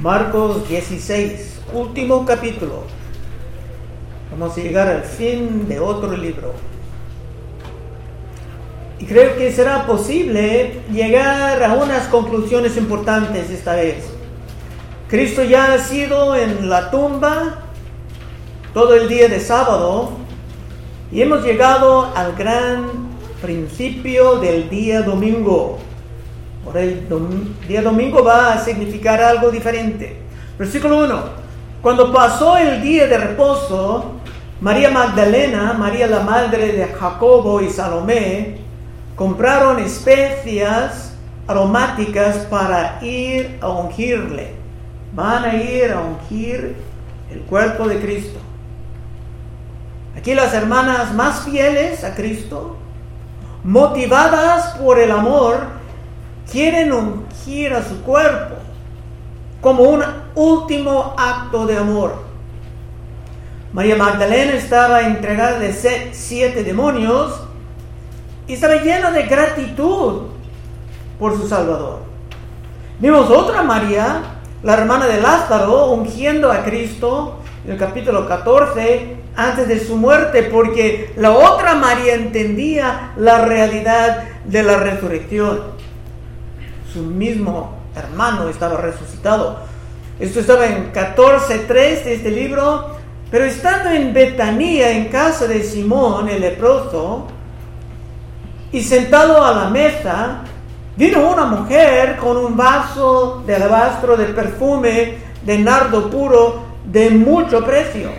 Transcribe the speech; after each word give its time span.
Marcos 0.00 0.68
16, 0.68 1.60
último 1.74 2.24
capítulo. 2.24 2.84
Vamos 4.30 4.56
a 4.56 4.60
llegar 4.60 4.86
al 4.86 5.02
fin 5.02 5.66
de 5.66 5.80
otro 5.80 6.16
libro. 6.16 6.52
Y 9.00 9.06
creo 9.06 9.36
que 9.36 9.50
será 9.50 9.86
posible 9.86 10.82
llegar 10.92 11.60
a 11.64 11.74
unas 11.74 12.06
conclusiones 12.06 12.76
importantes 12.76 13.50
esta 13.50 13.74
vez. 13.74 14.04
Cristo 15.08 15.42
ya 15.42 15.72
ha 15.72 15.78
sido 15.78 16.36
en 16.36 16.70
la 16.70 16.92
tumba 16.92 17.64
todo 18.72 18.94
el 18.94 19.08
día 19.08 19.26
de 19.26 19.40
sábado 19.40 20.10
y 21.10 21.22
hemos 21.22 21.44
llegado 21.44 22.12
al 22.14 22.36
gran 22.36 22.86
principio 23.42 24.38
del 24.38 24.70
día 24.70 25.02
domingo. 25.02 25.80
El 26.74 27.08
día 27.66 27.82
domingo 27.82 28.22
va 28.22 28.52
a 28.52 28.64
significar 28.64 29.20
algo 29.20 29.50
diferente. 29.50 30.20
Versículo 30.58 31.04
1. 31.04 31.22
Cuando 31.82 32.12
pasó 32.12 32.56
el 32.56 32.82
día 32.82 33.06
de 33.06 33.18
reposo, 33.18 34.12
María 34.60 34.90
Magdalena, 34.90 35.72
María 35.72 36.06
la 36.08 36.20
madre 36.20 36.72
de 36.72 36.86
Jacobo 36.86 37.60
y 37.60 37.70
Salomé, 37.70 38.58
compraron 39.14 39.78
especias 39.78 41.12
aromáticas 41.46 42.38
para 42.50 42.98
ir 43.02 43.58
a 43.60 43.68
ungirle. 43.68 44.54
Van 45.14 45.44
a 45.44 45.54
ir 45.54 45.92
a 45.92 46.00
ungir 46.00 46.76
el 47.30 47.40
cuerpo 47.42 47.86
de 47.88 48.00
Cristo. 48.00 48.38
Aquí 50.16 50.34
las 50.34 50.52
hermanas 50.52 51.14
más 51.14 51.42
fieles 51.44 52.02
a 52.02 52.14
Cristo, 52.16 52.76
motivadas 53.62 54.76
por 54.76 54.98
el 54.98 55.12
amor, 55.12 55.77
quieren 56.50 56.92
ungir 56.92 57.74
a 57.74 57.82
su 57.82 58.02
cuerpo 58.02 58.56
como 59.60 59.82
un 59.84 60.02
último 60.34 61.14
acto 61.16 61.66
de 61.66 61.76
amor. 61.76 62.28
María 63.72 63.96
Magdalena 63.96 64.52
estaba 64.52 65.02
entregada 65.02 65.58
de 65.58 65.72
siete 66.12 66.64
demonios 66.64 67.42
y 68.46 68.54
estaba 68.54 68.76
llena 68.76 69.10
de 69.10 69.24
gratitud 69.24 70.22
por 71.18 71.36
su 71.36 71.46
Salvador. 71.46 71.98
Vimos 72.98 73.30
otra 73.30 73.62
María, 73.62 74.22
la 74.62 74.74
hermana 74.74 75.06
de 75.06 75.20
Lázaro, 75.20 75.90
ungiendo 75.90 76.50
a 76.50 76.64
Cristo 76.64 77.40
en 77.64 77.72
el 77.72 77.78
capítulo 77.78 78.26
14 78.26 79.16
antes 79.36 79.68
de 79.68 79.84
su 79.84 79.96
muerte, 79.96 80.44
porque 80.44 81.12
la 81.16 81.32
otra 81.32 81.74
María 81.74 82.14
entendía 82.14 83.12
la 83.16 83.44
realidad 83.44 84.24
de 84.46 84.62
la 84.62 84.78
resurrección 84.78 85.77
su 86.92 87.00
mismo 87.00 87.78
hermano 87.94 88.48
estaba 88.48 88.78
resucitado. 88.78 89.58
Esto 90.18 90.40
estaba 90.40 90.66
en 90.66 90.92
14.3 90.92 91.68
de 91.68 92.14
este 92.14 92.30
libro, 92.30 92.96
pero 93.30 93.44
estando 93.44 93.90
en 93.90 94.12
Betanía, 94.12 94.90
en 94.90 95.06
casa 95.06 95.46
de 95.46 95.62
Simón 95.62 96.28
el 96.28 96.40
leproso, 96.40 97.26
y 98.72 98.82
sentado 98.82 99.42
a 99.42 99.54
la 99.54 99.70
mesa, 99.70 100.42
vino 100.96 101.30
una 101.30 101.44
mujer 101.44 102.16
con 102.16 102.36
un 102.36 102.56
vaso 102.56 103.42
de 103.46 103.54
alabastro 103.54 104.16
de 104.16 104.26
perfume 104.26 105.18
de 105.42 105.58
nardo 105.58 106.10
puro 106.10 106.62
de 106.84 107.10
mucho 107.10 107.64
precio. 107.64 108.10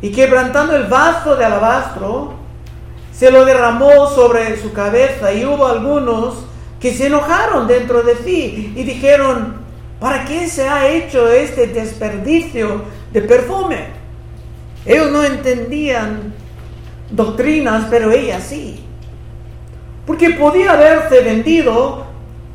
Y 0.00 0.12
quebrantando 0.12 0.76
el 0.76 0.84
vaso 0.84 1.36
de 1.36 1.44
alabastro, 1.44 2.34
se 3.12 3.30
lo 3.30 3.44
derramó 3.44 4.08
sobre 4.08 4.60
su 4.60 4.72
cabeza 4.72 5.32
y 5.32 5.44
hubo 5.44 5.66
algunos 5.66 6.45
que 6.80 6.92
se 6.92 7.06
enojaron 7.06 7.66
dentro 7.66 8.02
de 8.02 8.16
sí 8.16 8.72
y 8.76 8.84
dijeron, 8.84 9.56
¿para 10.00 10.24
qué 10.24 10.48
se 10.48 10.68
ha 10.68 10.88
hecho 10.88 11.30
este 11.30 11.68
desperdicio 11.68 12.82
de 13.12 13.22
perfume? 13.22 13.86
Ellos 14.84 15.10
no 15.10 15.24
entendían 15.24 16.34
doctrinas, 17.10 17.86
pero 17.90 18.10
ella 18.10 18.40
sí. 18.40 18.84
Porque 20.06 20.30
podía 20.30 20.72
haberse 20.72 21.20
vendido 21.22 22.06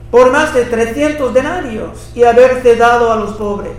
por 0.09 0.31
más 0.31 0.53
de 0.53 0.65
300 0.65 1.33
denarios 1.33 2.11
y 2.15 2.23
haberse 2.23 2.75
dado 2.75 3.11
a 3.11 3.15
los 3.15 3.33
pobres. 3.33 3.73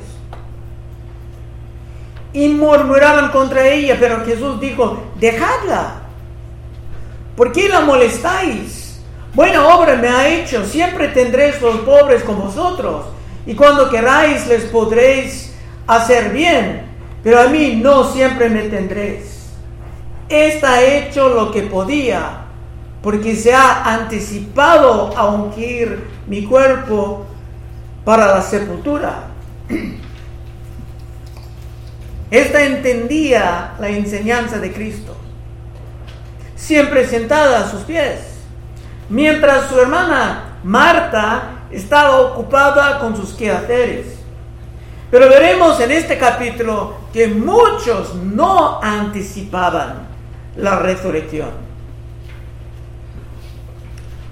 Y 2.33 2.49
murmuraban 2.49 3.31
contra 3.31 3.67
ella, 3.69 3.97
pero 4.01 4.25
Jesús 4.25 4.59
dijo, 4.59 5.03
dejadla. 5.21 6.03
¿Por 7.37 7.53
qué 7.53 7.69
la 7.69 7.81
molestáis? 7.81 8.82
Buena 9.35 9.67
obra 9.67 9.97
me 9.97 10.09
ha 10.09 10.29
hecho, 10.29 10.65
siempre 10.67 11.09
tendréis 11.09 11.61
los 11.63 11.77
pobres 11.81 12.23
con 12.23 12.39
vosotros, 12.39 13.07
y 13.47 13.55
cuando 13.55 13.89
queráis 13.89 14.47
les 14.47 14.65
podréis 14.65 15.55
hacer 15.87 16.33
bien, 16.33 16.83
pero 17.25 17.41
a 17.41 17.47
mí 17.47 17.77
no 17.83 18.05
siempre 18.13 18.51
me 18.51 18.65
tendréis. 18.65 19.47
Esta 20.29 20.75
ha 20.75 20.83
hecho 20.83 21.31
lo 21.31 21.51
que 21.51 21.63
podía, 21.63 22.43
porque 23.03 23.35
se 23.35 23.55
ha 23.55 23.95
anticipado 23.95 25.17
a 25.17 25.31
ungir 25.31 26.09
mi 26.27 26.45
cuerpo 26.45 27.25
para 28.05 28.27
la 28.27 28.43
sepultura. 28.43 29.29
Esta 32.31 32.63
entendía 32.65 33.73
la 33.81 33.89
enseñanza 33.89 34.59
de 34.59 34.73
Cristo, 34.73 35.17
siempre 36.55 37.07
sentada 37.07 37.61
a 37.61 37.71
sus 37.71 37.81
pies 37.83 38.32
mientras 39.13 39.69
su 39.69 39.79
hermana 39.79 40.59
Marta 40.65 41.67
estaba 41.71 42.19
ocupada 42.21 42.99
con 42.99 43.15
sus 43.15 43.35
quehaceres. 43.35 44.07
Pero 45.11 45.29
veremos 45.29 45.79
en 45.81 45.91
este 45.91 46.17
capítulo 46.17 46.95
que 47.13 47.29
muchos 47.29 48.15
no 48.15 48.81
anticipaban 48.83 50.09
la 50.57 50.79
resurrección. 50.79 51.51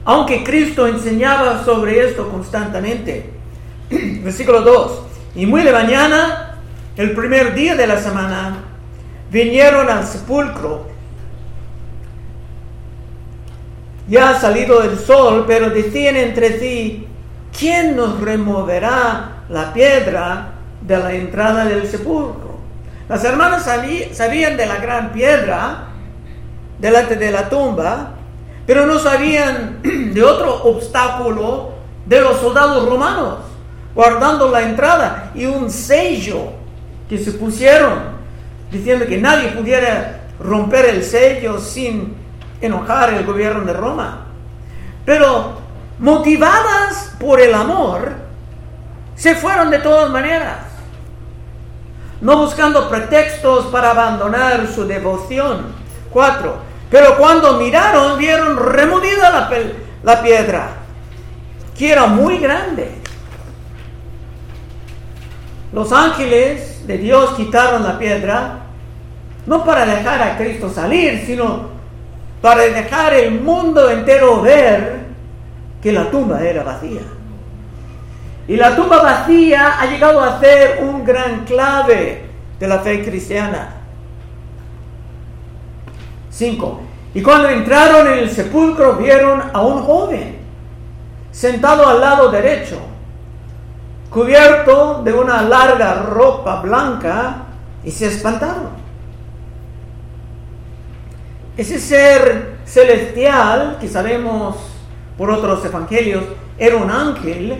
Aunque 0.07 0.43
Cristo 0.43 0.87
enseñaba 0.87 1.63
sobre 1.63 2.07
esto 2.07 2.31
constantemente. 2.31 3.35
Versículo 3.91 4.63
2. 4.63 5.03
Y 5.35 5.45
muy 5.45 5.63
de 5.63 5.73
mañana, 5.73 6.57
el 6.97 7.15
primer 7.15 7.55
día 7.55 7.77
de 7.77 7.87
la 7.87 8.01
semana, 8.01 8.65
vinieron 9.31 9.91
al 9.91 10.07
sepulcro 10.07 10.90
ya 14.11 14.31
ha 14.31 14.41
salido 14.41 14.83
el 14.83 14.99
sol, 14.99 15.45
pero 15.47 15.71
decían 15.71 16.17
entre 16.17 16.59
sí, 16.59 17.07
¿quién 17.57 17.95
nos 17.97 18.21
removerá 18.21 19.45
la 19.49 19.73
piedra 19.73 20.49
de 20.83 20.99
la 20.99 21.13
entrada 21.13 21.65
del 21.65 21.87
sepulcro? 21.87 22.59
Las 23.09 23.25
hermanas 23.25 23.65
sabían 24.13 24.57
de 24.57 24.67
la 24.67 24.77
gran 24.77 25.13
piedra 25.13 25.87
delante 26.81 27.15
de 27.15 27.31
la 27.31 27.49
tumba, 27.49 28.11
pero 28.67 28.85
no 28.85 28.99
sabían 28.99 29.79
de 30.13 30.23
otro 30.25 30.65
obstáculo 30.65 31.71
de 32.05 32.21
los 32.21 32.41
soldados 32.41 32.89
romanos, 32.89 33.39
guardando 33.95 34.51
la 34.51 34.63
entrada 34.63 35.31
y 35.37 35.47
un 35.47 35.71
sello 35.71 36.53
que 37.09 37.17
se 37.17 37.31
pusieron, 37.33 37.99
diciendo 38.73 39.07
que 39.07 39.19
nadie 39.19 39.51
pudiera 39.51 40.23
romper 40.41 40.87
el 40.87 41.05
sello 41.05 41.61
sin 41.61 42.15
enojar 42.61 43.15
el 43.15 43.25
gobierno 43.25 43.65
de 43.65 43.73
Roma. 43.73 44.27
Pero 45.05 45.61
motivadas 45.99 47.15
por 47.19 47.41
el 47.41 47.55
amor, 47.55 48.13
se 49.17 49.35
fueron 49.35 49.71
de 49.71 49.79
todas 49.79 50.11
maneras, 50.11 50.59
no 52.21 52.39
buscando 52.39 52.89
pretextos 52.89 53.67
para 53.67 53.91
abandonar 53.91 54.67
su 54.67 54.87
devoción. 54.87 55.67
Cuatro. 56.11 56.59
Pero 56.91 57.17
cuando 57.17 57.59
miraron, 57.59 58.19
vieron 58.19 58.57
removida 58.57 59.31
la, 59.31 59.51
la 60.03 60.23
piedra, 60.23 60.71
que 61.79 61.93
era 61.93 62.07
muy 62.07 62.39
grande. 62.39 63.01
Los 65.73 65.93
ángeles 65.93 66.85
de 66.87 66.99
Dios 66.99 67.31
quitaron 67.35 67.85
la 67.85 67.97
piedra, 67.97 68.59
no 69.47 69.65
para 69.65 69.87
dejar 69.87 70.21
a 70.21 70.37
Cristo 70.37 70.69
salir, 70.69 71.23
sino 71.25 71.80
para 72.41 72.63
dejar 72.63 73.15
el 73.15 73.41
mundo 73.41 73.91
entero 73.91 74.41
ver 74.41 75.01
que 75.83 75.93
la 75.93 76.11
tumba 76.11 76.43
era 76.43 76.63
vacía. 76.63 77.03
Y 78.49 78.57
la 78.57 78.75
tumba 78.75 79.03
vacía 79.03 79.81
ha 79.81 79.87
llegado 79.87 80.21
a 80.21 80.41
ser 80.41 80.81
un 80.83 81.05
gran 81.05 81.45
clave 81.45 82.25
de 82.59 82.69
la 82.69 82.81
fe 82.81 83.05
cristiana. 83.05 83.75
5. 86.31 86.81
Y 87.15 87.23
cuando 87.23 87.49
entraron 87.49 88.07
en 88.07 88.21
el 88.21 88.31
sepulcro 88.31 88.95
vieron 88.95 89.43
a 89.53 89.61
un 89.61 89.83
joven 89.83 90.39
sentado 91.31 91.87
al 91.87 92.01
lado 92.01 92.31
derecho, 92.31 92.79
cubierto 94.11 95.03
de 95.05 95.13
una 95.13 95.43
larga 95.43 95.95
ropa 95.95 96.61
blanca, 96.61 97.37
y 97.85 97.91
se 97.91 98.07
espantaron. 98.07 98.80
Ese 101.61 101.79
ser 101.79 102.57
celestial, 102.65 103.77
que 103.79 103.87
sabemos 103.87 104.57
por 105.19 105.31
otros 105.31 105.63
evangelios, 105.63 106.25
era 106.57 106.77
un 106.77 106.91
ángel, 106.91 107.55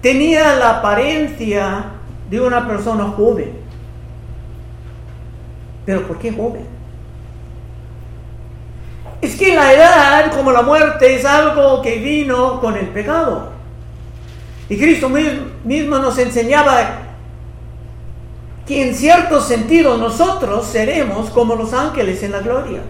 tenía 0.00 0.54
la 0.54 0.78
apariencia 0.78 1.86
de 2.30 2.40
una 2.40 2.64
persona 2.64 3.06
joven. 3.06 3.58
Pero 5.84 6.06
¿por 6.06 6.16
qué 6.20 6.30
joven? 6.30 6.64
Es 9.20 9.34
que 9.34 9.56
la 9.56 9.72
edad, 9.72 10.32
como 10.32 10.52
la 10.52 10.62
muerte, 10.62 11.16
es 11.16 11.24
algo 11.24 11.82
que 11.82 11.98
vino 11.98 12.60
con 12.60 12.76
el 12.76 12.86
pecado. 12.90 13.50
Y 14.68 14.78
Cristo 14.78 15.08
mismo 15.08 15.98
nos 15.98 16.16
enseñaba 16.18 17.05
que 18.66 18.88
en 18.88 18.94
cierto 18.94 19.40
sentido 19.40 19.96
nosotros 19.96 20.66
seremos 20.66 21.30
como 21.30 21.54
los 21.54 21.72
ángeles 21.72 22.22
en 22.22 22.32
la 22.32 22.40
gloria. 22.40 22.80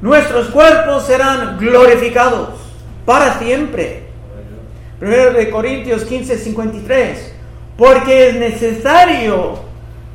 Nuestros 0.00 0.48
cuerpos 0.48 1.06
serán 1.06 1.58
glorificados 1.58 2.50
para 3.04 3.38
siempre. 3.38 4.04
1 5.00 5.10
de 5.32 5.50
Corintios 5.50 6.04
15, 6.04 6.38
53. 6.38 7.32
Porque 7.76 8.28
es 8.28 8.34
necesario 8.36 9.58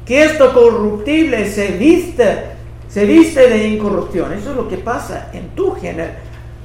que 0.05 0.23
esto 0.23 0.53
corruptible 0.53 1.51
se 1.51 1.67
viste, 1.73 2.45
se 2.87 3.05
viste 3.05 3.49
de 3.49 3.67
incorrupción. 3.67 4.31
Eso 4.33 4.51
es 4.51 4.55
lo 4.55 4.67
que 4.69 4.77
pasa 4.77 5.29
en 5.33 5.49
tu 5.49 5.75
género, 5.75 6.11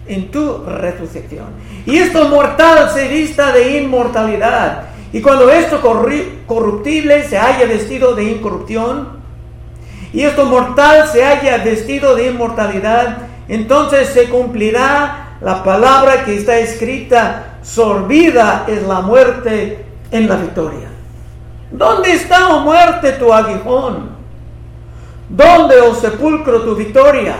en 0.06 0.31
tu 0.31 0.64
resurrección. 0.64 1.46
Y 1.84 1.96
esto 1.96 2.28
mortal 2.28 2.90
se 2.90 3.08
vista 3.08 3.52
de 3.52 3.81
inmortalidad. 3.81 4.94
Y 5.14 5.22
cuando 5.22 5.49
esto 5.49 5.81
corruptible 5.81 7.22
se 7.22 7.38
haya 7.38 7.66
vestido 7.66 8.16
de 8.16 8.25
incorrupción, 8.25 9.11
y 10.12 10.22
esto 10.22 10.44
mortal 10.44 11.06
se 11.06 11.25
haya 11.25 11.58
vestido 11.58 12.16
de 12.16 12.26
inmortalidad, 12.31 13.19
entonces 13.46 14.08
se 14.08 14.28
cumplirá 14.28 15.37
la 15.40 15.62
palabra 15.62 16.25
que 16.25 16.37
está 16.37 16.58
escrita, 16.58 17.58
sorbida 17.62 18.64
es 18.66 18.82
la 18.82 19.02
muerte 19.02 19.84
en 20.11 20.28
la 20.28 20.34
victoria. 20.34 20.88
¿Dónde 21.70 22.12
está, 22.12 22.49
oh 22.49 22.62
muerte, 22.62 23.12
tu 23.12 23.32
aguijón? 23.32 24.08
¿Dónde, 25.28 25.81
oh 25.81 25.94
sepulcro, 25.94 26.62
tu 26.62 26.75
victoria? 26.75 27.37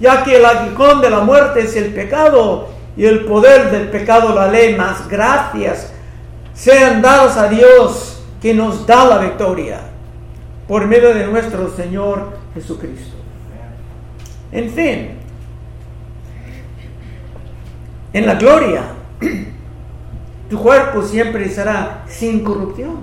Ya 0.00 0.24
que 0.24 0.34
el 0.34 0.44
aguijón 0.44 1.00
de 1.00 1.10
la 1.10 1.20
muerte 1.20 1.60
es 1.60 1.76
el 1.76 1.94
pecado 1.94 2.70
y 2.96 3.04
el 3.04 3.24
poder 3.24 3.70
del 3.70 3.88
pecado 3.88 4.34
la 4.34 4.48
ley, 4.48 4.74
más 4.74 5.08
gracias 5.08 5.92
sean 6.58 7.00
dados 7.00 7.36
a 7.36 7.48
Dios 7.48 8.20
que 8.42 8.52
nos 8.52 8.84
da 8.84 9.04
la 9.04 9.18
victoria 9.18 9.80
por 10.66 10.86
medio 10.86 11.14
de 11.14 11.24
nuestro 11.26 11.74
Señor 11.74 12.32
Jesucristo. 12.52 13.16
En 14.50 14.68
fin, 14.70 15.10
en 18.12 18.26
la 18.26 18.34
gloria, 18.34 18.82
tu 20.50 20.58
cuerpo 20.58 21.02
siempre 21.02 21.48
será 21.48 22.02
sin 22.08 22.42
corrupción. 22.42 23.02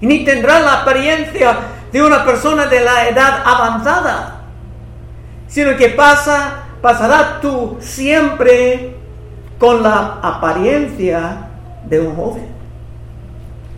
Y 0.00 0.06
ni 0.06 0.24
tendrá 0.24 0.60
la 0.60 0.82
apariencia 0.82 1.58
de 1.90 2.02
una 2.02 2.24
persona 2.24 2.66
de 2.66 2.80
la 2.80 3.08
edad 3.08 3.42
avanzada, 3.44 4.42
sino 5.48 5.76
que 5.76 5.88
pasa, 5.88 6.66
pasará 6.80 7.40
tú 7.40 7.78
siempre 7.80 8.91
con 9.58 9.82
la 9.82 10.18
apariencia 10.22 11.48
de 11.84 12.00
un 12.00 12.16
joven. 12.16 12.48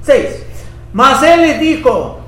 6. 0.03 0.47
Mas 0.93 1.23
él 1.23 1.43
les 1.43 1.61
dijo, 1.61 2.21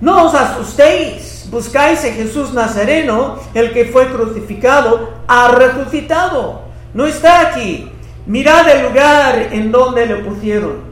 no 0.00 0.26
os 0.26 0.34
asustéis, 0.34 1.48
buscáis 1.50 2.04
a 2.04 2.12
Jesús 2.12 2.52
Nazareno, 2.52 3.38
el 3.54 3.72
que 3.72 3.86
fue 3.86 4.08
crucificado, 4.08 5.10
ha 5.26 5.48
resucitado, 5.48 6.62
no 6.94 7.06
está 7.06 7.48
aquí. 7.48 7.90
Mirad 8.26 8.68
el 8.68 8.82
lugar 8.88 9.48
en 9.52 9.72
donde 9.72 10.06
le 10.06 10.16
pusieron. 10.16 10.88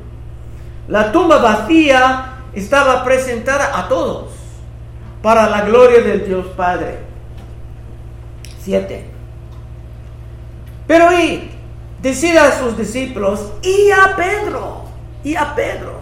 La 0.88 1.12
tumba 1.12 1.38
vacía 1.38 2.32
estaba 2.54 3.04
presentada 3.04 3.78
a 3.78 3.88
todos 3.88 4.30
para 5.22 5.48
la 5.50 5.62
gloria 5.62 6.00
del 6.00 6.26
Dios 6.26 6.46
Padre. 6.56 6.98
7. 8.62 9.06
Pero 10.86 11.12
y 11.12 11.50
decir 12.06 12.38
a 12.38 12.56
sus 12.56 12.78
discípulos 12.78 13.52
y 13.62 13.90
a 13.90 14.14
Pedro, 14.14 14.84
y 15.24 15.34
a 15.34 15.56
Pedro. 15.56 16.00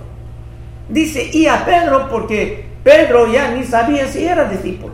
Dice 0.87 1.31
y 1.33 1.47
a 1.47 1.65
Pedro 1.65 2.11
porque 2.11 2.69
Pedro 2.85 3.33
ya 3.33 3.53
ni 3.53 3.65
sabía 3.65 4.07
si 4.07 4.23
era 4.27 4.45
discípulo, 4.45 4.93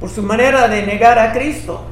por 0.00 0.10
su 0.10 0.24
manera 0.24 0.66
de 0.66 0.82
negar 0.82 1.20
a 1.20 1.32
Cristo. 1.32 1.82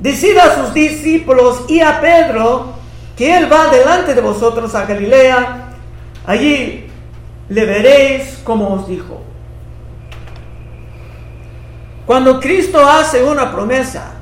Decid 0.00 0.36
a 0.36 0.54
sus 0.54 0.74
discípulos 0.74 1.64
y 1.68 1.80
a 1.80 2.00
Pedro 2.02 2.74
que 3.16 3.34
Él 3.34 3.50
va 3.50 3.68
delante 3.68 4.12
de 4.12 4.20
vosotros 4.20 4.74
a 4.74 4.84
Galilea, 4.84 5.70
allí 6.26 6.88
le 7.48 7.64
veréis 7.64 8.38
como 8.44 8.74
os 8.74 8.86
dijo. 8.86 9.22
Cuando 12.04 12.38
Cristo 12.38 12.86
hace 12.86 13.22
una 13.24 13.50
promesa, 13.50 14.21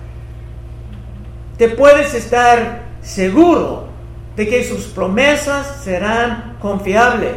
te 1.61 1.69
puedes 1.69 2.15
estar 2.15 2.85
seguro 3.03 3.85
de 4.35 4.49
que 4.49 4.65
sus 4.65 4.87
promesas 4.87 5.83
serán 5.85 6.57
confiables. 6.59 7.37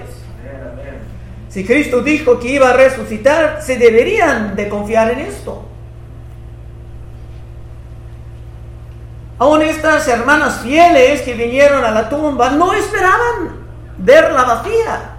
Si 1.50 1.66
Cristo 1.66 2.02
dijo 2.02 2.40
que 2.40 2.54
iba 2.54 2.70
a 2.70 2.74
resucitar, 2.74 3.62
se 3.62 3.78
deberían 3.78 4.56
de 4.56 4.70
confiar 4.70 5.12
en 5.12 5.20
esto. 5.20 5.66
Aún 9.40 9.62
estas 9.62 10.08
hermanas 10.08 10.62
fieles 10.62 11.22
que 11.24 11.34
vinieron 11.34 11.84
a 11.84 11.92
la 11.92 12.08
tumba 12.08 12.50
no 12.52 12.72
esperaban 12.74 13.58
verla 13.98 14.44
vacía, 14.46 15.18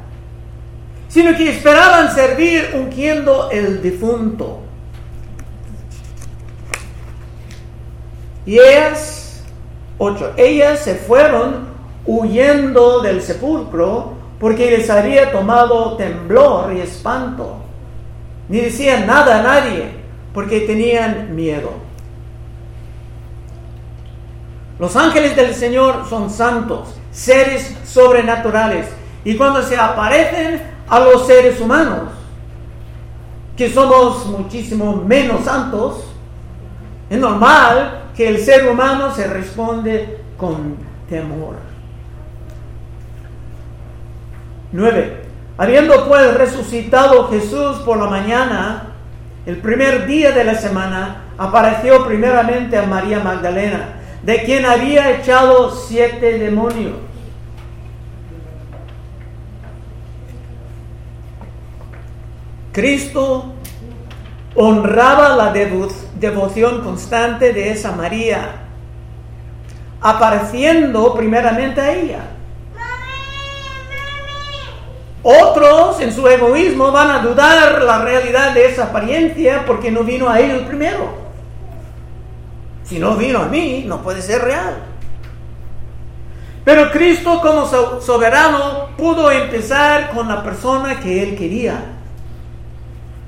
sino 1.08 1.36
que 1.36 1.50
esperaban 1.50 2.10
servir 2.14 2.70
ungiendo 2.72 3.50
el 3.50 3.82
difunto. 3.82 4.63
Y 8.46 8.58
ellas, 8.58 9.42
ocho, 9.98 10.32
ellas 10.36 10.80
se 10.80 10.94
fueron 10.94 11.68
huyendo 12.06 13.00
del 13.00 13.22
sepulcro 13.22 14.14
porque 14.38 14.70
les 14.70 14.90
había 14.90 15.32
tomado 15.32 15.96
temblor 15.96 16.72
y 16.74 16.80
espanto. 16.80 17.56
Ni 18.48 18.60
decían 18.60 19.06
nada 19.06 19.40
a 19.40 19.42
nadie 19.42 19.88
porque 20.34 20.60
tenían 20.60 21.34
miedo. 21.34 21.70
Los 24.78 24.96
ángeles 24.96 25.36
del 25.36 25.54
Señor 25.54 26.04
son 26.10 26.28
santos, 26.28 26.94
seres 27.10 27.74
sobrenaturales. 27.86 28.88
Y 29.24 29.36
cuando 29.36 29.62
se 29.62 29.76
aparecen 29.76 30.60
a 30.88 31.00
los 31.00 31.26
seres 31.26 31.60
humanos, 31.60 32.10
que 33.56 33.70
somos 33.70 34.26
muchísimo 34.26 34.96
menos 34.96 35.44
santos, 35.44 36.04
es 37.08 37.18
normal 37.18 38.03
que 38.16 38.28
el 38.28 38.38
ser 38.38 38.68
humano 38.68 39.14
se 39.14 39.26
responde 39.26 40.18
con 40.36 40.76
temor. 41.08 41.56
9. 44.72 45.22
Habiendo 45.56 46.08
pues 46.08 46.34
resucitado 46.34 47.28
Jesús 47.28 47.78
por 47.84 47.98
la 47.98 48.06
mañana, 48.06 48.94
el 49.46 49.58
primer 49.58 50.06
día 50.06 50.32
de 50.32 50.44
la 50.44 50.54
semana, 50.54 51.24
apareció 51.38 52.06
primeramente 52.06 52.76
a 52.76 52.86
María 52.86 53.20
Magdalena, 53.20 54.00
de 54.22 54.42
quien 54.44 54.64
había 54.64 55.10
echado 55.18 55.70
siete 55.70 56.38
demonios. 56.38 56.94
Cristo 62.72 63.52
honraba 64.56 65.36
la 65.36 65.52
devoción 65.52 66.03
constante 66.82 67.52
de 67.52 67.70
esa 67.70 67.92
María, 67.92 68.62
apareciendo 70.00 71.14
primeramente 71.14 71.80
a 71.80 71.92
ella. 71.92 72.20
Otros 75.22 76.00
en 76.00 76.12
su 76.12 76.28
egoísmo 76.28 76.92
van 76.92 77.10
a 77.10 77.18
dudar 77.20 77.82
la 77.82 77.98
realidad 77.98 78.52
de 78.52 78.66
esa 78.66 78.84
apariencia 78.84 79.64
porque 79.66 79.90
no 79.90 80.04
vino 80.04 80.28
a 80.28 80.38
él 80.38 80.66
primero. 80.66 81.24
Si 82.84 82.98
no 82.98 83.16
vino 83.16 83.40
a 83.40 83.46
mí, 83.46 83.84
no 83.86 84.02
puede 84.02 84.20
ser 84.20 84.42
real. 84.42 84.76
Pero 86.64 86.90
Cristo 86.90 87.40
como 87.40 87.66
soberano 88.00 88.88
pudo 88.96 89.30
empezar 89.30 90.10
con 90.10 90.28
la 90.28 90.42
persona 90.42 91.00
que 91.00 91.22
él 91.22 91.36
quería. 91.36 91.93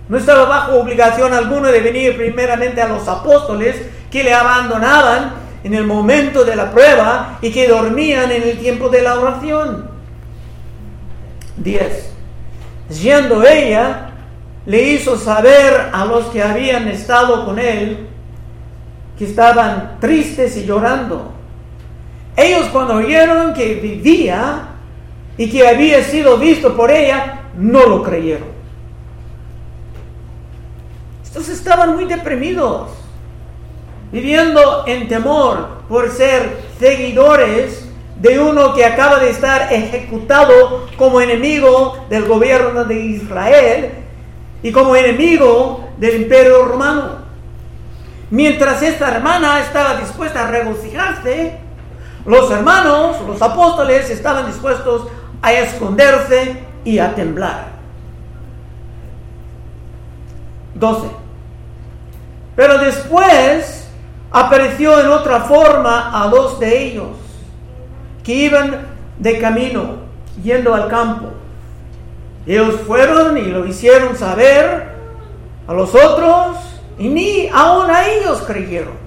No 0.09 0.19
estaba 0.19 0.45
bajo 0.45 0.81
obligación 0.81 1.33
alguna 1.33 1.71
de 1.71 1.81
venir 1.81 2.17
primeramente 2.17 2.81
a 2.81 2.89
los 2.89 3.07
apóstoles 3.09 3.77
que 4.11 4.23
le 4.23 4.33
abandonaban 4.33 5.33
en 5.65 5.75
el 5.75 5.85
momento 5.85 6.45
de 6.45 6.55
la 6.55 6.71
prueba 6.71 7.39
y 7.43 7.51
que 7.51 7.67
dormían 7.67 8.31
en 8.31 8.43
el 8.43 8.59
tiempo 8.59 8.89
de 8.89 9.03
la 9.03 9.19
oración. 9.19 9.91
10. 11.57 12.13
Yendo 13.03 13.45
ella, 13.45 14.11
le 14.65 14.83
hizo 14.83 15.17
saber 15.17 15.91
a 15.93 16.05
los 16.05 16.27
que 16.27 16.43
habían 16.43 16.87
estado 16.89 17.45
con 17.45 17.59
él 17.59 18.07
que 19.19 19.25
estaban 19.25 19.97
tristes 19.99 20.57
y 20.57 20.67
llorando. 20.67 21.33
Ellos 22.37 22.67
cuando 22.73 22.95
oyeron 22.95 23.55
que 23.55 23.75
vivía 23.75 24.69
y 25.37 25.51
que 25.51 25.67
había 25.67 26.03
sido 26.03 26.37
visto 26.37 26.77
por 26.77 26.91
ella, 26.91 27.41
no 27.57 27.87
lo 27.87 28.03
creyeron. 28.03 28.56
Estaban 31.37 31.95
muy 31.95 32.07
deprimidos, 32.07 32.91
viviendo 34.11 34.85
en 34.87 35.07
temor 35.07 35.83
por 35.89 36.11
ser 36.11 36.63
seguidores 36.79 37.87
de 38.21 38.39
uno 38.39 38.75
que 38.75 38.85
acaba 38.85 39.19
de 39.19 39.31
estar 39.31 39.73
ejecutado 39.73 40.87
como 40.97 41.21
enemigo 41.21 42.07
del 42.09 42.25
gobierno 42.25 42.85
de 42.85 42.99
Israel 42.99 43.91
y 44.63 44.73
como 44.73 44.97
enemigo 44.97 45.91
del 45.99 46.23
imperio 46.23 46.65
romano. 46.65 47.27
Mientras 48.31 48.83
esta 48.83 49.15
hermana 49.15 49.61
estaba 49.61 49.97
dispuesta 49.97 50.49
a 50.49 50.51
regocijarse, 50.51 51.59
los 52.25 52.51
hermanos, 52.51 53.17
los 53.27 53.43
apóstoles, 53.43 54.09
estaban 54.09 54.47
dispuestos 54.47 55.07
a 55.43 55.53
esconderse 55.53 56.65
y 56.85 56.99
a 56.99 57.15
temblar. 57.15 57.67
12. 60.75 61.26
Pero 62.57 62.79
después 62.79 63.87
apareció 64.33 64.99
en 64.99 65.09
otra 65.09 65.41
forma 65.41 66.23
a 66.23 66.29
dos 66.29 66.59
de 66.59 66.85
ellos 66.85 67.09
que 68.25 68.35
iban 68.35 68.87
de 69.19 69.39
camino, 69.39 69.97
yendo 70.43 70.75
al 70.75 70.89
campo. 70.89 71.29
Ellos 72.47 72.81
fueron 72.87 73.37
y 73.37 73.43
lo 73.43 73.67
hicieron 73.67 74.17
saber 74.17 74.89
a 75.67 75.73
los 75.73 75.95
otros 75.95 76.57
y 76.99 77.09
ni 77.09 77.49
aún 77.53 77.91
a 77.91 78.09
ellos 78.09 78.43
creyeron. 78.47 79.07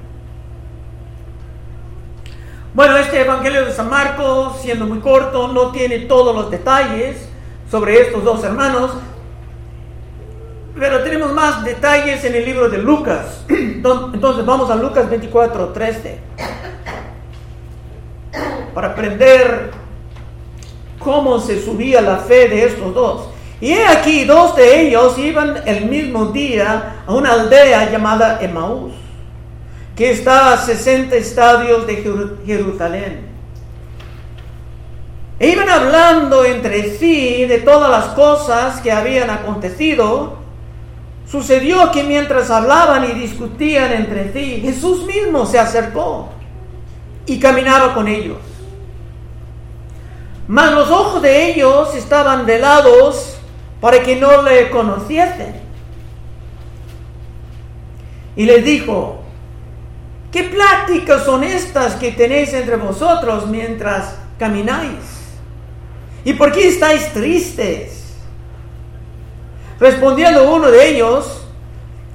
Bueno, 2.73 2.97
este 2.97 3.21
Evangelio 3.21 3.65
de 3.65 3.73
San 3.73 3.89
Marcos, 3.89 4.61
siendo 4.61 4.85
muy 4.85 4.99
corto, 4.99 5.47
no 5.47 5.71
tiene 5.71 5.99
todos 5.99 6.35
los 6.35 6.51
detalles 6.51 7.27
sobre 7.69 8.01
estos 8.01 8.23
dos 8.23 8.43
hermanos, 8.43 8.91
pero 10.79 11.03
tenemos 11.03 11.33
más 11.33 11.63
detalles 11.63 12.23
en 12.23 12.35
el 12.35 12.45
libro 12.45 12.69
de 12.69 12.77
Lucas. 12.77 13.43
Entonces 13.49 14.45
vamos 14.45 14.71
a 14.71 14.75
Lucas 14.75 15.09
24, 15.09 15.69
13, 15.69 16.19
para 18.73 18.87
aprender 18.89 19.71
cómo 20.97 21.39
se 21.39 21.63
subía 21.63 22.01
la 22.01 22.17
fe 22.17 22.47
de 22.47 22.65
estos 22.65 22.93
dos. 22.93 23.29
Y 23.61 23.73
he 23.73 23.85
aquí, 23.85 24.23
dos 24.23 24.55
de 24.55 24.81
ellos 24.87 25.17
iban 25.17 25.61
el 25.65 25.85
mismo 25.85 26.27
día 26.27 27.03
a 27.05 27.13
una 27.13 27.33
aldea 27.33 27.91
llamada 27.91 28.39
Emaús 28.41 28.93
que 29.99 30.11
está 30.11 30.53
a 30.53 30.57
60 30.57 31.13
estadios 31.17 31.85
de 31.85 32.37
Jerusalén. 32.45 33.27
E 35.37 35.49
iban 35.49 35.69
hablando 35.69 36.45
entre 36.45 36.95
sí 36.95 37.45
de 37.45 37.57
todas 37.57 37.91
las 37.91 38.05
cosas 38.15 38.79
que 38.79 38.93
habían 38.93 39.29
acontecido. 39.29 40.38
Sucedió 41.29 41.91
que 41.91 42.03
mientras 42.03 42.49
hablaban 42.49 43.05
y 43.05 43.13
discutían 43.13 43.91
entre 43.91 44.33
sí, 44.33 44.61
Jesús 44.61 45.05
mismo 45.05 45.45
se 45.45 45.59
acercó 45.59 46.29
y 47.25 47.39
caminaba 47.39 47.93
con 47.93 48.07
ellos. 48.07 48.37
Mas 50.47 50.71
los 50.71 50.89
ojos 50.89 51.21
de 51.21 51.51
ellos 51.51 51.93
estaban 51.93 52.47
velados 52.47 53.37
para 53.79 54.01
que 54.01 54.15
no 54.15 54.41
le 54.41 54.71
conociesen. 54.71 55.55
Y 58.35 58.45
les 58.45 58.65
dijo, 58.65 59.19
¿Qué 60.31 60.43
pláticas 60.43 61.25
son 61.25 61.43
estas 61.43 61.95
que 61.95 62.11
tenéis 62.11 62.53
entre 62.53 62.75
vosotros 62.75 63.47
mientras 63.47 64.15
camináis? 64.37 64.99
¿Y 66.23 66.33
por 66.33 66.51
qué 66.51 66.67
estáis 66.67 67.11
tristes? 67.13 67.98
Respondiendo 69.79 70.53
uno 70.53 70.69
de 70.69 70.89
ellos, 70.89 71.39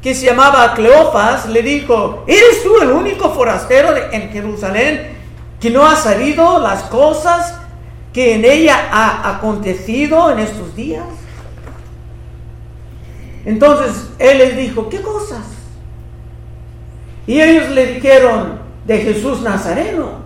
que 0.05 0.15
se 0.15 0.27
llamaba 0.27 0.75
Cleofas, 0.75 1.49
le 1.49 1.63
dijo, 1.63 2.25
¿eres 2.27 2.63
tú 2.63 2.79
el 2.79 2.91
único 2.91 3.31
forastero 3.31 3.95
en 4.13 4.29
Jerusalén 4.29 5.17
que 5.59 5.71
no 5.71 5.87
ha 5.87 5.97
sabido 5.97 6.59
las 6.59 6.83
cosas 6.83 7.59
que 8.13 8.35
en 8.35 8.45
ella 8.45 8.89
ha 8.93 9.37
acontecido 9.37 10.31
en 10.31 10.41
estos 10.41 10.77
días? 10.77 11.07
Entonces 13.47 14.11
él 14.19 14.37
les 14.37 14.59
dijo, 14.59 14.91
¿qué 14.91 15.01
cosas? 15.01 15.41
Y 17.27 17.41
ellos 17.41 17.71
le 17.71 17.95
dijeron 17.95 18.59
de 18.85 18.99
Jesús 18.99 19.41
Nazareno, 19.41 20.19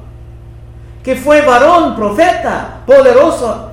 que 1.04 1.14
fue 1.14 1.42
varón, 1.42 1.94
profeta, 1.94 2.80
poderoso 2.84 3.70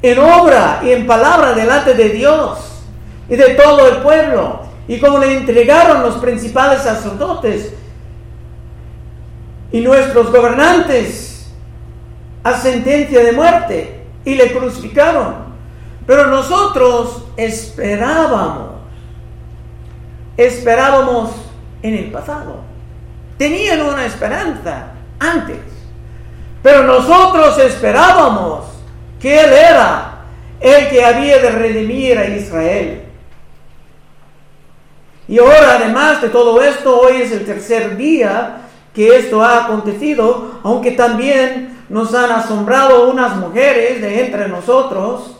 en 0.00 0.18
obra 0.18 0.80
y 0.82 0.92
en 0.92 1.06
palabra 1.06 1.52
delante 1.52 1.92
de 1.92 2.08
Dios 2.08 2.65
y 3.28 3.36
de 3.36 3.54
todo 3.54 3.88
el 3.88 3.98
pueblo. 3.98 4.60
Y 4.88 4.98
como 5.00 5.18
le 5.18 5.36
entregaron 5.36 6.02
los 6.02 6.16
principales 6.16 6.82
sacerdotes 6.82 7.72
y 9.72 9.80
nuestros 9.80 10.30
gobernantes 10.30 11.50
a 12.44 12.56
sentencia 12.56 13.24
de 13.24 13.32
muerte 13.32 14.04
y 14.24 14.34
le 14.36 14.52
crucificaron. 14.52 15.46
Pero 16.06 16.28
nosotros 16.28 17.24
esperábamos, 17.36 18.76
esperábamos 20.36 21.30
en 21.82 21.94
el 21.94 22.12
pasado. 22.12 22.60
Tenían 23.38 23.82
una 23.82 24.06
esperanza 24.06 24.92
antes. 25.18 25.58
Pero 26.62 26.84
nosotros 26.84 27.58
esperábamos 27.58 28.64
que 29.20 29.40
Él 29.40 29.52
era 29.52 30.24
el 30.60 30.88
que 30.88 31.04
había 31.04 31.38
de 31.38 31.50
redimir 31.50 32.18
a 32.18 32.28
Israel. 32.28 33.05
Y 35.28 35.38
ahora, 35.38 35.76
además 35.78 36.22
de 36.22 36.28
todo 36.28 36.62
esto, 36.62 37.00
hoy 37.00 37.22
es 37.22 37.32
el 37.32 37.44
tercer 37.44 37.96
día 37.96 38.58
que 38.94 39.16
esto 39.16 39.42
ha 39.42 39.64
acontecido, 39.64 40.60
aunque 40.62 40.92
también 40.92 41.84
nos 41.88 42.14
han 42.14 42.30
asombrado 42.30 43.10
unas 43.10 43.36
mujeres 43.36 44.00
de 44.00 44.24
entre 44.24 44.48
nosotros, 44.48 45.36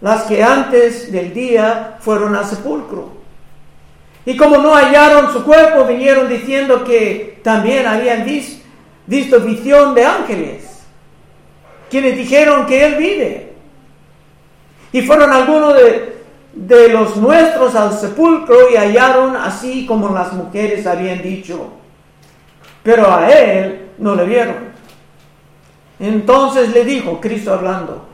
las 0.00 0.24
que 0.24 0.42
antes 0.42 1.10
del 1.10 1.32
día 1.32 1.96
fueron 2.00 2.36
al 2.36 2.44
sepulcro. 2.44 3.12
Y 4.26 4.36
como 4.36 4.58
no 4.58 4.74
hallaron 4.74 5.32
su 5.32 5.42
cuerpo, 5.44 5.84
vinieron 5.84 6.28
diciendo 6.28 6.84
que 6.84 7.40
también 7.42 7.86
habían 7.86 8.24
visto 8.24 9.40
visión 9.40 9.94
de 9.94 10.04
ángeles, 10.04 10.84
quienes 11.90 12.16
dijeron 12.16 12.66
que 12.66 12.84
Él 12.84 12.94
vive. 12.96 13.52
Y 14.92 15.02
fueron 15.02 15.32
algunos 15.32 15.74
de, 15.74 16.13
de 16.54 16.88
los 16.88 17.16
nuestros 17.16 17.74
al 17.74 17.92
sepulcro 17.92 18.70
y 18.70 18.76
hallaron 18.76 19.36
así 19.36 19.86
como 19.86 20.08
las 20.10 20.32
mujeres 20.32 20.86
habían 20.86 21.20
dicho. 21.22 21.72
Pero 22.82 23.12
a 23.12 23.28
Él 23.28 23.90
no 23.98 24.14
le 24.14 24.24
vieron. 24.24 24.74
Entonces 25.98 26.70
le 26.70 26.84
dijo, 26.84 27.20
Cristo 27.20 27.52
hablando, 27.52 28.06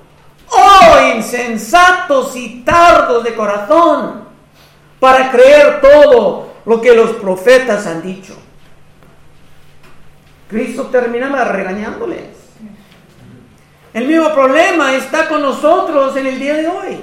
oh 0.48 1.14
insensatos 1.14 2.36
y 2.36 2.62
tardos 2.62 3.24
de 3.24 3.34
corazón 3.34 4.24
para 4.98 5.30
creer 5.30 5.80
todo 5.80 6.50
lo 6.66 6.80
que 6.80 6.94
los 6.94 7.10
profetas 7.12 7.86
han 7.86 8.02
dicho. 8.02 8.34
Cristo 10.48 10.86
terminaba 10.86 11.44
regañándoles. 11.44 12.40
El 13.92 14.06
mismo 14.06 14.32
problema 14.32 14.94
está 14.94 15.28
con 15.28 15.42
nosotros 15.42 16.16
en 16.16 16.26
el 16.26 16.38
día 16.38 16.54
de 16.54 16.68
hoy. 16.68 17.00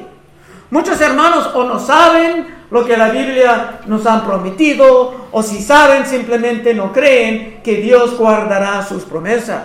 Muchos 0.69 0.99
hermanos 0.99 1.49
o 1.53 1.63
no 1.63 1.79
saben 1.79 2.57
lo 2.69 2.85
que 2.85 2.97
la 2.97 3.09
Biblia 3.09 3.79
nos 3.85 4.05
ha 4.05 4.25
prometido, 4.25 5.27
o 5.31 5.41
si 5.41 5.61
saben 5.61 6.05
simplemente 6.05 6.73
no 6.73 6.91
creen 6.91 7.61
que 7.63 7.77
Dios 7.77 8.17
guardará 8.17 8.83
sus 8.83 9.03
promesas. 9.03 9.63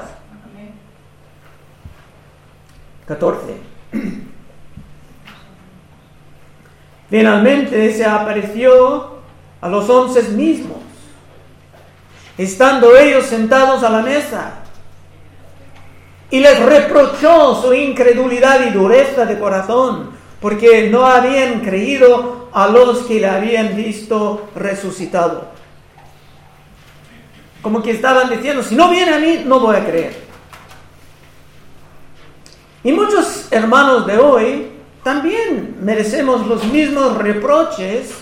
14. 3.06 3.40
Finalmente 7.11 7.92
se 7.92 8.06
apareció 8.06 9.16
a 9.61 9.68
los 9.68 9.88
once 9.90 10.23
mismos, 10.30 10.78
estando 12.38 12.97
ellos 12.97 13.26
sentados 13.26 13.82
a 13.82 13.90
la 13.90 14.02
mesa, 14.02 14.52
y 16.30 16.38
les 16.40 16.59
reprochó 16.61 17.61
su 17.61 17.75
incredulidad 17.75 18.64
y 18.66 18.71
dureza 18.71 19.26
de 19.26 19.38
corazón, 19.38 20.22
porque 20.43 20.91
no 20.91 21.07
habían 21.07 21.61
creído 21.61 22.49
a 22.53 22.67
los 22.67 23.05
que 23.05 23.21
le 23.21 23.29
habían 23.29 23.77
visto 23.77 24.49
resucitado. 24.57 25.53
Como 27.63 27.81
que 27.81 27.93
estaban 27.93 28.29
diciendo, 28.29 28.65
si 28.65 28.75
no 28.75 28.91
viene 28.91 29.15
a 29.15 29.21
mí, 29.21 29.43
no 29.47 29.61
voy 29.61 29.77
a 29.77 29.87
creer. 29.87 30.21
Y 32.83 32.91
muchos 32.91 33.47
hermanos 33.53 34.05
de 34.05 34.19
hoy 34.19 34.73
también 35.05 35.77
merecemos 35.81 36.45
los 36.49 36.65
mismos 36.65 37.17
reproches 37.19 38.13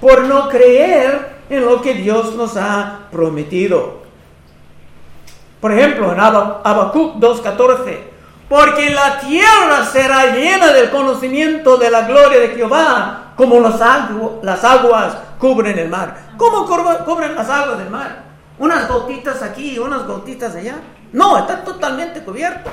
por 0.00 0.22
no 0.22 0.48
creer 0.48 1.40
en 1.50 1.64
lo 1.64 1.82
que 1.82 1.94
Dios 1.94 2.36
nos 2.36 2.56
ha 2.56 3.08
prometido. 3.10 3.98
Por 5.60 5.72
ejemplo, 5.72 6.12
en 6.12 6.20
Habacuc 6.20 7.16
2.14, 7.16 8.09
porque 8.50 8.90
la 8.90 9.20
tierra 9.20 9.84
será 9.84 10.34
llena 10.34 10.72
del 10.72 10.90
conocimiento 10.90 11.76
de 11.76 11.88
la 11.88 12.02
gloria 12.02 12.40
de 12.40 12.48
Jehová, 12.48 13.32
como 13.36 13.60
las, 13.60 13.80
aguas 14.64 15.16
cubren 15.38 15.78
el 15.78 15.88
mar. 15.88 16.32
¿Cómo 16.36 16.66
cubren 16.66 17.36
las 17.36 17.48
aguas 17.48 17.78
del 17.78 17.90
mar? 17.90 18.24
Unas 18.58 18.88
gotitas 18.88 19.40
aquí, 19.42 19.78
unas 19.78 20.04
gotitas 20.04 20.56
allá. 20.56 20.80
No, 21.12 21.38
está 21.38 21.62
totalmente 21.62 22.24
cubierto. 22.24 22.70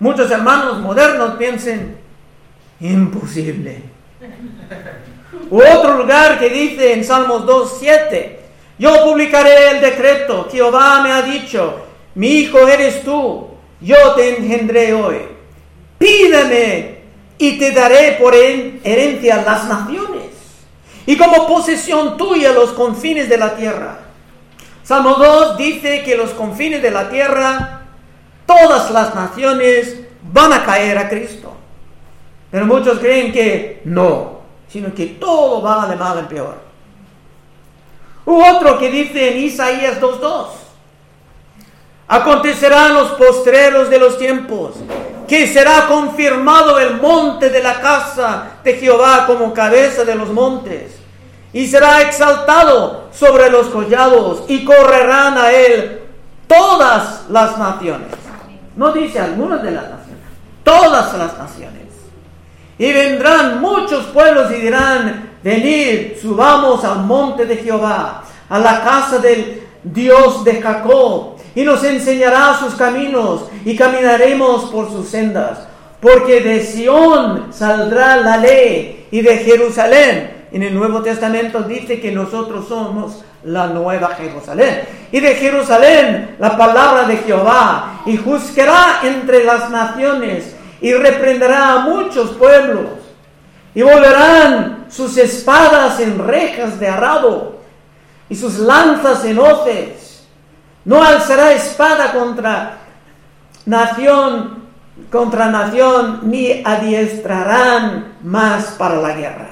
Muchos 0.00 0.30
hermanos 0.30 0.80
modernos 0.80 1.36
piensen, 1.36 1.98
imposible. 2.80 3.84
U 5.48 5.62
otro 5.62 5.96
lugar 5.96 6.38
que 6.38 6.50
dice 6.50 6.92
en 6.92 7.04
Salmos 7.04 7.46
2.7, 7.46 8.36
yo 8.78 9.02
publicaré 9.06 9.70
el 9.70 9.80
decreto, 9.80 10.46
Jehová 10.52 11.00
me 11.02 11.10
ha 11.10 11.22
dicho, 11.22 11.86
mi 12.14 12.32
hijo 12.32 12.68
eres 12.68 13.02
tú, 13.02 13.56
yo 13.80 14.12
te 14.14 14.38
engendré 14.38 14.94
hoy. 14.94 15.18
Pídeme 15.98 16.98
y 17.38 17.58
te 17.58 17.72
daré 17.72 18.12
por 18.20 18.34
herencia 18.34 19.42
las 19.42 19.68
naciones 19.68 20.28
y 21.08 21.16
como 21.16 21.46
posesión 21.46 22.18
tuya 22.18 22.52
los 22.52 22.72
confines 22.72 23.30
de 23.30 23.38
la 23.38 23.56
tierra. 23.56 24.00
Salmo 24.82 25.14
2 25.14 25.56
dice 25.56 26.02
que 26.02 26.16
los 26.16 26.30
confines 26.30 26.82
de 26.82 26.90
la 26.90 27.08
tierra, 27.08 27.80
todas 28.44 28.90
las 28.90 29.14
naciones 29.14 30.00
van 30.22 30.52
a 30.52 30.64
caer 30.64 30.98
a 30.98 31.08
Cristo. 31.08 31.54
Pero 32.50 32.66
muchos 32.66 32.98
creen 32.98 33.32
que 33.32 33.80
no, 33.84 34.40
sino 34.68 34.92
que 34.94 35.06
todo 35.06 35.62
va 35.62 35.86
de 35.86 35.96
mal 35.96 36.18
en 36.18 36.26
peor. 36.26 36.56
Otro 38.26 38.78
que 38.78 38.90
dice 38.90 39.32
en 39.32 39.44
Isaías 39.44 40.00
2.2, 40.00 40.46
acontecerán 42.08 42.94
los 42.94 43.10
postreros 43.12 43.90
de 43.90 43.98
los 43.98 44.16
tiempos, 44.18 44.74
que 45.28 45.46
será 45.46 45.86
confirmado 45.86 46.78
el 46.78 46.94
monte 46.94 47.50
de 47.50 47.62
la 47.62 47.80
casa 47.80 48.52
de 48.64 48.74
Jehová 48.74 49.24
como 49.26 49.52
cabeza 49.52 50.04
de 50.04 50.14
los 50.14 50.30
montes, 50.30 50.94
y 51.52 51.66
será 51.66 52.00
exaltado 52.02 53.08
sobre 53.12 53.50
los 53.50 53.66
collados, 53.68 54.44
y 54.48 54.64
correrán 54.64 55.36
a 55.36 55.52
él 55.52 56.00
todas 56.46 57.26
las 57.28 57.58
naciones. 57.58 58.08
No 58.74 58.92
dice 58.92 59.20
algunas 59.20 59.62
de 59.62 59.72
las 59.72 59.84
naciones, 59.84 60.24
todas 60.64 61.12
las 61.18 61.36
naciones. 61.36 61.78
Y 62.78 62.92
vendrán 62.92 63.60
muchos 63.60 64.04
pueblos 64.06 64.52
y 64.52 64.60
dirán, 64.60 65.32
venid, 65.42 66.12
subamos 66.20 66.84
al 66.84 67.00
monte 67.00 67.44
de 67.44 67.56
Jehová, 67.56 68.22
a 68.48 68.58
la 68.58 68.82
casa 68.82 69.18
del 69.18 69.66
Dios 69.82 70.44
de 70.44 70.62
Jacob, 70.62 71.37
y 71.58 71.64
nos 71.64 71.82
enseñará 71.82 72.56
sus 72.56 72.76
caminos, 72.76 73.46
y 73.64 73.74
caminaremos 73.74 74.66
por 74.66 74.92
sus 74.92 75.08
sendas. 75.08 75.66
Porque 75.98 76.40
de 76.40 76.60
Sión 76.62 77.52
saldrá 77.52 78.14
la 78.18 78.36
ley, 78.36 79.08
y 79.10 79.22
de 79.22 79.38
Jerusalén. 79.38 80.46
En 80.52 80.62
el 80.62 80.72
Nuevo 80.72 81.02
Testamento 81.02 81.62
dice 81.62 82.00
que 82.00 82.12
nosotros 82.12 82.68
somos 82.68 83.24
la 83.42 83.66
nueva 83.66 84.10
Jerusalén. 84.10 84.82
Y 85.10 85.18
de 85.18 85.34
Jerusalén 85.34 86.36
la 86.38 86.56
palabra 86.56 87.08
de 87.08 87.16
Jehová, 87.16 88.02
y 88.06 88.16
juzgará 88.16 89.00
entre 89.02 89.42
las 89.42 89.68
naciones 89.68 90.54
y 90.80 90.92
reprenderá 90.92 91.72
a 91.72 91.78
muchos 91.80 92.36
pueblos. 92.36 92.86
Y 93.74 93.82
volverán 93.82 94.86
sus 94.90 95.16
espadas 95.16 95.98
en 95.98 96.24
rejas 96.24 96.78
de 96.78 96.86
arado 96.86 97.56
y 98.28 98.36
sus 98.36 98.60
lanzas 98.60 99.24
en 99.24 99.40
hoces. 99.40 100.07
No 100.88 101.02
alzará 101.02 101.52
espada 101.52 102.12
contra 102.12 102.78
nación, 103.66 104.64
contra 105.12 105.50
nación, 105.50 106.20
ni 106.22 106.62
adiestrarán 106.64 108.16
más 108.22 108.68
para 108.78 108.94
la 108.96 109.12
guerra. 109.12 109.50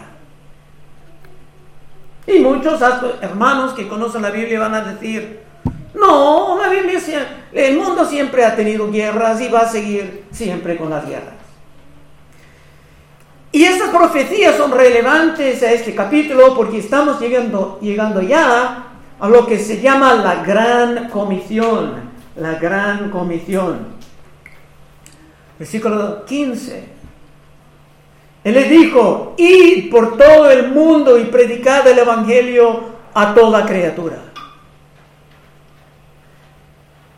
Y 2.26 2.38
muchos 2.38 2.80
hermanos 3.20 3.74
que 3.74 3.86
conocen 3.86 4.22
la 4.22 4.30
Biblia 4.30 4.60
van 4.60 4.76
a 4.76 4.80
decir, 4.80 5.42
no, 5.94 6.56
la 6.58 6.70
Biblia, 6.70 6.98
el 7.52 7.76
mundo 7.76 8.06
siempre 8.06 8.42
ha 8.42 8.56
tenido 8.56 8.90
guerras 8.90 9.38
y 9.42 9.48
va 9.48 9.60
a 9.60 9.68
seguir 9.68 10.24
siempre 10.30 10.78
con 10.78 10.88
las 10.88 11.06
guerras. 11.06 11.34
Y 13.52 13.62
estas 13.62 13.90
profecías 13.90 14.56
son 14.56 14.70
relevantes 14.70 15.62
a 15.62 15.70
este 15.70 15.94
capítulo 15.94 16.56
porque 16.56 16.78
estamos 16.78 17.20
llegando, 17.20 17.78
llegando 17.82 18.22
ya 18.22 18.85
a 19.18 19.28
lo 19.28 19.46
que 19.46 19.58
se 19.58 19.80
llama 19.80 20.14
la 20.14 20.42
gran 20.42 21.08
comisión. 21.08 22.06
La 22.36 22.54
gran 22.54 23.10
comisión. 23.10 23.96
Versículo 25.58 26.24
15. 26.24 26.96
Él 28.44 28.54
le 28.54 28.64
dijo, 28.64 29.34
id 29.38 29.90
por 29.90 30.16
todo 30.16 30.50
el 30.50 30.68
mundo 30.68 31.18
y 31.18 31.24
predicad 31.24 31.86
el 31.88 31.98
Evangelio 31.98 32.96
a 33.14 33.34
toda 33.34 33.64
criatura. 33.64 34.18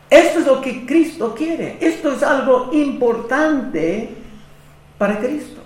Esto 0.09 0.39
es 0.39 0.45
lo 0.47 0.61
que 0.61 0.85
Cristo 0.85 1.35
quiere. 1.35 1.77
Esto 1.81 2.13
es 2.13 2.23
algo 2.23 2.69
importante 2.71 4.15
para 4.97 5.19
Cristo. 5.19 5.61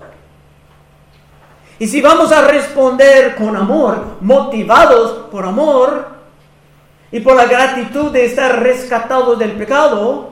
Y 1.79 1.87
si 1.87 2.01
vamos 2.01 2.31
a 2.31 2.47
responder 2.47 3.35
con 3.35 3.55
amor, 3.55 4.17
motivados 4.21 5.29
por 5.31 5.45
amor 5.45 6.12
y 7.13 7.19
por 7.19 7.35
la 7.35 7.45
gratitud 7.45 8.11
de 8.11 8.25
estar 8.25 8.63
rescatados 8.63 9.37
del 9.37 9.51
pecado, 9.51 10.31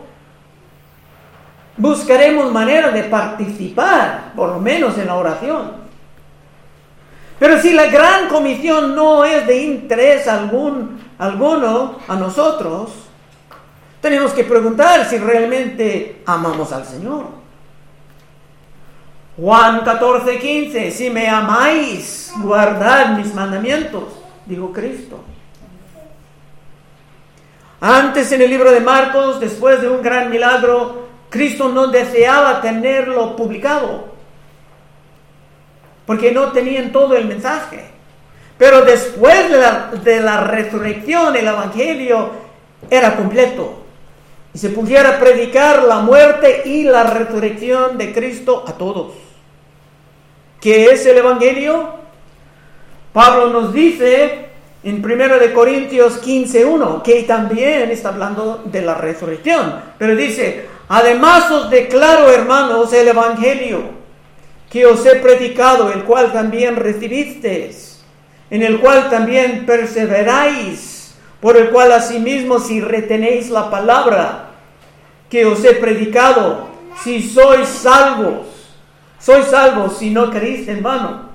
buscaremos 1.78 2.52
manera 2.52 2.90
de 2.90 3.04
participar, 3.04 4.34
por 4.36 4.50
lo 4.50 4.60
menos 4.60 4.98
en 4.98 5.06
la 5.06 5.14
oración. 5.14 5.74
Pero 7.38 7.60
si 7.60 7.72
la 7.74 7.86
gran 7.86 8.30
comisión 8.30 8.96
no 8.96 9.24
es 9.24 9.46
de 9.46 9.62
interés 9.62 10.28
alguno 10.28 12.00
a 12.08 12.16
nosotros, 12.16 12.90
tenemos 14.02 14.32
que 14.32 14.44
preguntar 14.44 15.06
si 15.06 15.20
realmente 15.20 16.24
amamos 16.26 16.74
al 16.74 16.88
Señor. 16.88 17.26
Juan 19.38 19.82
14, 19.82 20.40
15, 20.40 20.90
si 20.90 21.12
me 21.12 21.30
amáis, 21.30 22.34
guardad 22.40 23.18
mis 23.18 23.36
mandamientos, 23.36 24.06
dijo 24.48 24.72
Cristo. 24.72 25.20
Antes 27.84 28.32
en 28.32 28.44
el 28.44 28.50
libro 28.52 28.72
de 28.72 28.80
Marcos, 28.80 29.40
después 29.40 29.82
de 29.82 29.90
un 29.90 30.04
gran 30.04 30.30
milagro, 30.30 31.08
Cristo 31.30 31.68
no 31.68 31.88
deseaba 31.88 32.62
tenerlo 32.62 33.36
publicado, 33.36 34.06
porque 36.06 36.32
no 36.32 36.52
tenían 36.52 36.92
todo 36.92 37.16
el 37.16 37.26
mensaje. 37.26 37.86
Pero 38.60 38.84
después 38.84 39.50
de 39.50 39.58
la, 39.58 39.92
de 40.04 40.20
la 40.20 40.42
resurrección, 40.42 41.36
el 41.36 41.48
Evangelio 41.48 42.30
era 42.88 43.16
completo 43.16 43.82
y 44.54 44.60
se 44.60 44.70
pudiera 44.70 45.20
predicar 45.20 45.82
la 45.82 46.02
muerte 46.02 46.62
y 46.66 46.84
la 46.84 47.04
resurrección 47.04 47.98
de 47.98 48.14
Cristo 48.14 48.64
a 48.68 48.74
todos. 48.74 49.14
¿Qué 50.60 50.86
es 50.86 51.04
el 51.08 51.18
Evangelio? 51.18 51.96
Pablo 53.12 53.48
nos 53.48 53.74
dice 53.74 54.51
en 54.84 55.02
1 55.04 55.40
de 55.40 55.54
Corintios 55.54 56.20
15:1 56.22 57.04
que 57.04 57.24
también 57.24 57.92
está 57.92 58.10
hablando 58.10 58.64
de 58.66 58.82
la 58.82 58.96
resurrección, 58.96 59.76
pero 59.98 60.16
dice, 60.16 60.66
"Además 60.90 61.50
os 61.52 61.70
declaro, 61.70 62.30
hermanos, 62.32 62.92
el 62.94 63.08
evangelio 63.08 64.02
que 64.70 64.86
os 64.86 65.06
he 65.06 65.16
predicado, 65.16 65.92
el 65.92 66.04
cual 66.04 66.32
también 66.32 66.76
recibisteis, 66.76 68.04
en 68.50 68.64
el 68.64 68.80
cual 68.80 69.10
también 69.10 69.66
perseveráis." 69.66 70.92
por 71.42 71.58
el 71.58 71.72
cual 71.72 71.92
asimismo 71.92 72.60
si 72.60 72.80
retenéis 72.80 73.50
la 73.50 73.70
palabra 73.70 74.52
que 75.30 75.46
os 75.46 75.64
he 75.66 75.74
predicado, 75.74 76.70
si 77.04 77.28
sois 77.28 77.68
salvos, 77.68 78.46
sois 79.20 79.48
salvos 79.48 79.98
si 79.98 80.12
no 80.12 80.30
creéis 80.30 80.68
en 80.68 80.84
vano. 80.84 81.31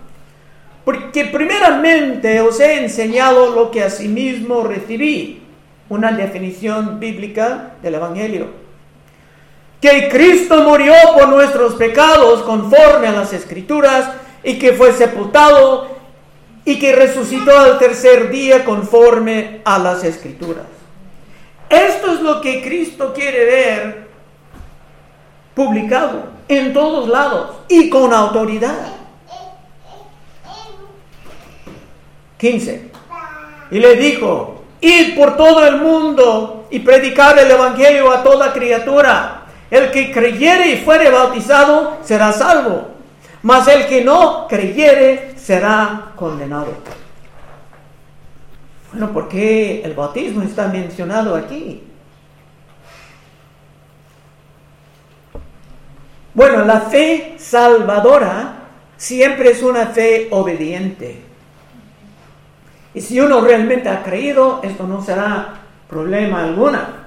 Porque 0.86 1.24
primeramente 1.24 2.40
os 2.40 2.60
he 2.60 2.84
enseñado 2.84 3.50
lo 3.50 3.72
que 3.72 3.82
asimismo 3.82 4.62
recibí, 4.62 5.42
una 5.88 6.12
definición 6.12 7.00
bíblica 7.00 7.72
del 7.82 7.96
Evangelio. 7.96 8.46
Que 9.80 10.08
Cristo 10.08 10.62
murió 10.62 10.94
por 11.12 11.28
nuestros 11.28 11.74
pecados 11.74 12.42
conforme 12.42 13.08
a 13.08 13.12
las 13.12 13.32
Escrituras 13.32 14.08
y 14.44 14.60
que 14.60 14.74
fue 14.74 14.92
sepultado 14.92 15.88
y 16.64 16.78
que 16.78 16.94
resucitó 16.94 17.58
al 17.58 17.80
tercer 17.80 18.30
día 18.30 18.64
conforme 18.64 19.62
a 19.64 19.80
las 19.80 20.04
escrituras. 20.04 20.66
Esto 21.68 22.12
es 22.12 22.20
lo 22.20 22.40
que 22.40 22.62
Cristo 22.62 23.12
quiere 23.12 23.44
ver 23.44 24.08
publicado 25.52 26.28
en 26.46 26.72
todos 26.72 27.08
lados 27.08 27.56
y 27.68 27.90
con 27.90 28.12
autoridad. 28.12 29.05
15. 32.46 32.90
Y 33.72 33.78
le 33.80 33.96
dijo, 33.96 34.62
id 34.80 35.16
por 35.16 35.36
todo 35.36 35.66
el 35.66 35.78
mundo 35.78 36.66
y 36.70 36.78
predicar 36.78 37.36
el 37.38 37.50
Evangelio 37.50 38.12
a 38.12 38.22
toda 38.22 38.52
criatura. 38.52 39.42
El 39.68 39.90
que 39.90 40.12
creyere 40.12 40.68
y 40.68 40.76
fuere 40.76 41.10
bautizado 41.10 41.98
será 42.02 42.32
salvo, 42.32 42.86
mas 43.42 43.66
el 43.66 43.86
que 43.86 44.04
no 44.04 44.46
creyere 44.46 45.32
será 45.36 46.12
condenado. 46.14 46.72
Bueno, 48.92 49.12
¿por 49.12 49.28
qué 49.28 49.82
el 49.82 49.94
bautismo 49.94 50.42
está 50.42 50.68
mencionado 50.68 51.34
aquí? 51.34 51.82
Bueno, 56.32 56.64
la 56.64 56.82
fe 56.82 57.34
salvadora 57.38 58.68
siempre 58.96 59.50
es 59.50 59.62
una 59.64 59.86
fe 59.86 60.28
obediente. 60.30 61.25
Y 62.96 63.02
si 63.02 63.20
uno 63.20 63.42
realmente 63.42 63.90
ha 63.90 64.02
creído, 64.02 64.60
esto 64.62 64.86
no 64.86 65.02
será 65.02 65.52
problema 65.86 66.44
alguna. 66.44 67.04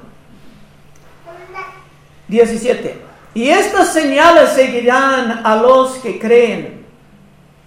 17. 2.28 3.02
Y 3.34 3.50
estas 3.50 3.92
señales 3.92 4.50
seguirán 4.52 5.42
a 5.44 5.56
los 5.56 5.94
que 5.98 6.20
creen 6.20 6.86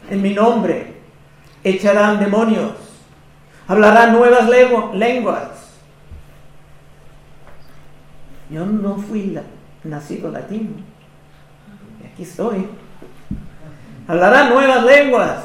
en 0.09 0.23
mi 0.23 0.35
nombre. 0.35 0.95
Echarán 1.65 2.21
demonios. 2.21 2.71
Hablarán 3.67 4.13
nuevas 4.13 4.49
lenguas. 4.95 5.49
Yo 8.51 8.65
no 8.65 8.99
fui 8.99 9.37
nacido 9.83 10.31
latino. 10.31 10.77
Aquí 12.13 12.23
estoy. 12.23 12.69
Hablarán 14.07 14.51
nuevas 14.51 14.85
lenguas. 14.85 15.39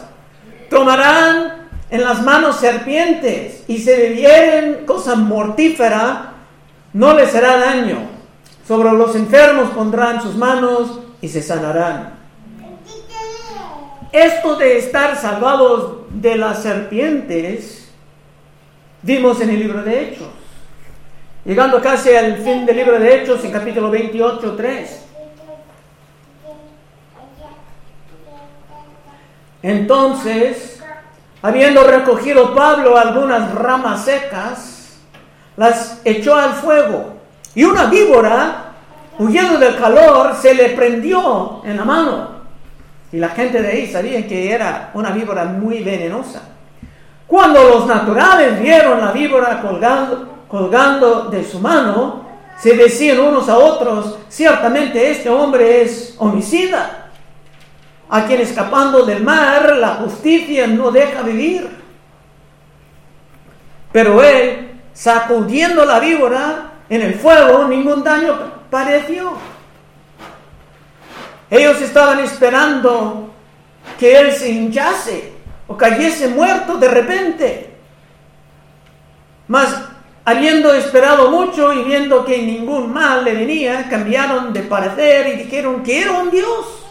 Tomarán 0.69 1.56
en 1.89 2.01
las 2.01 2.21
manos 2.23 2.57
serpientes 2.57 3.63
y 3.67 3.77
si 3.77 3.85
bebieren 3.85 4.85
cosa 4.85 5.15
mortífera, 5.15 6.33
no 6.93 7.13
les 7.13 7.31
será 7.31 7.57
daño 7.57 8.17
sobre 8.67 8.91
los 8.91 9.15
enfermos 9.15 9.69
pondrán 9.69 10.21
sus 10.21 10.35
manos 10.35 10.99
y 11.21 11.29
se 11.29 11.41
sanarán. 11.41 12.17
Esto 14.11 14.55
de 14.57 14.77
estar 14.77 15.15
salvados 15.15 16.01
de 16.09 16.35
las 16.35 16.63
serpientes, 16.63 17.89
vimos 19.01 19.39
en 19.39 19.51
el 19.51 19.59
libro 19.59 19.83
de 19.83 20.01
Hechos. 20.01 20.27
Llegando 21.45 21.81
casi 21.81 22.13
al 22.13 22.37
fin 22.37 22.65
del 22.65 22.75
libro 22.75 22.99
de 22.99 23.15
Hechos, 23.15 23.43
en 23.45 23.51
capítulo 23.51 23.89
28, 23.89 24.55
3. 24.57 25.03
Entonces, 29.63 30.76
habiendo 31.41 31.83
recogido 31.83 32.55
Pablo 32.55 32.97
algunas 32.97 33.53
ramas 33.53 34.05
secas, 34.05 34.97
las 35.55 36.01
echó 36.05 36.35
al 36.35 36.53
fuego 36.53 37.17
y 37.55 37.63
una 37.63 37.85
víbora, 37.85 38.73
huyendo 39.17 39.57
del 39.57 39.77
calor, 39.77 40.35
se 40.39 40.53
le 40.53 40.69
prendió 40.69 41.61
en 41.65 41.77
la 41.77 41.85
mano. 41.85 42.37
Y 43.11 43.17
la 43.17 43.29
gente 43.29 43.61
de 43.61 43.69
ahí 43.69 43.87
sabía 43.91 44.27
que 44.27 44.51
era 44.51 44.91
una 44.93 45.09
víbora 45.11 45.45
muy 45.45 45.81
venenosa. 45.81 46.41
Cuando 47.25 47.63
los 47.63 47.87
naturales 47.87 48.59
vieron 48.61 49.01
la 49.01 49.11
víbora 49.11 49.61
colgando, 49.61 50.43
colgando 50.47 51.23
de 51.25 51.43
su 51.43 51.59
mano, 51.59 52.25
se 52.59 52.75
decían 52.75 53.19
unos 53.19 53.49
a 53.49 53.57
otros, 53.57 54.17
ciertamente 54.29 55.11
este 55.11 55.29
hombre 55.29 55.81
es 55.81 56.15
homicida, 56.17 57.06
a 58.09 58.25
quien 58.25 58.41
escapando 58.41 59.05
del 59.05 59.23
mar 59.23 59.75
la 59.77 59.95
justicia 59.95 60.67
no 60.67 60.91
deja 60.91 61.21
vivir. 61.21 61.69
Pero 63.91 64.23
él, 64.23 64.79
sacudiendo 64.93 65.85
la 65.85 65.99
víbora, 65.99 66.71
en 66.89 67.01
el 67.01 67.15
fuego 67.15 67.67
ningún 67.67 68.03
daño 68.03 68.35
pareció. 68.69 69.33
Ellos 71.49 71.81
estaban 71.81 72.19
esperando 72.19 73.33
que 73.97 74.17
él 74.19 74.31
se 74.33 74.49
hinchase 74.49 75.33
o 75.67 75.77
cayese 75.77 76.27
muerto 76.29 76.77
de 76.77 76.87
repente. 76.87 77.73
Mas 79.47 79.75
habiendo 80.25 80.73
esperado 80.73 81.31
mucho 81.31 81.71
y 81.73 81.83
viendo 81.83 82.25
que 82.25 82.41
ningún 82.41 82.91
mal 82.91 83.23
le 83.23 83.33
venía, 83.33 83.87
cambiaron 83.89 84.51
de 84.51 84.61
parecer 84.61 85.27
y 85.27 85.43
dijeron 85.43 85.83
que 85.83 86.01
era 86.01 86.11
un 86.11 86.29
Dios. 86.29 86.86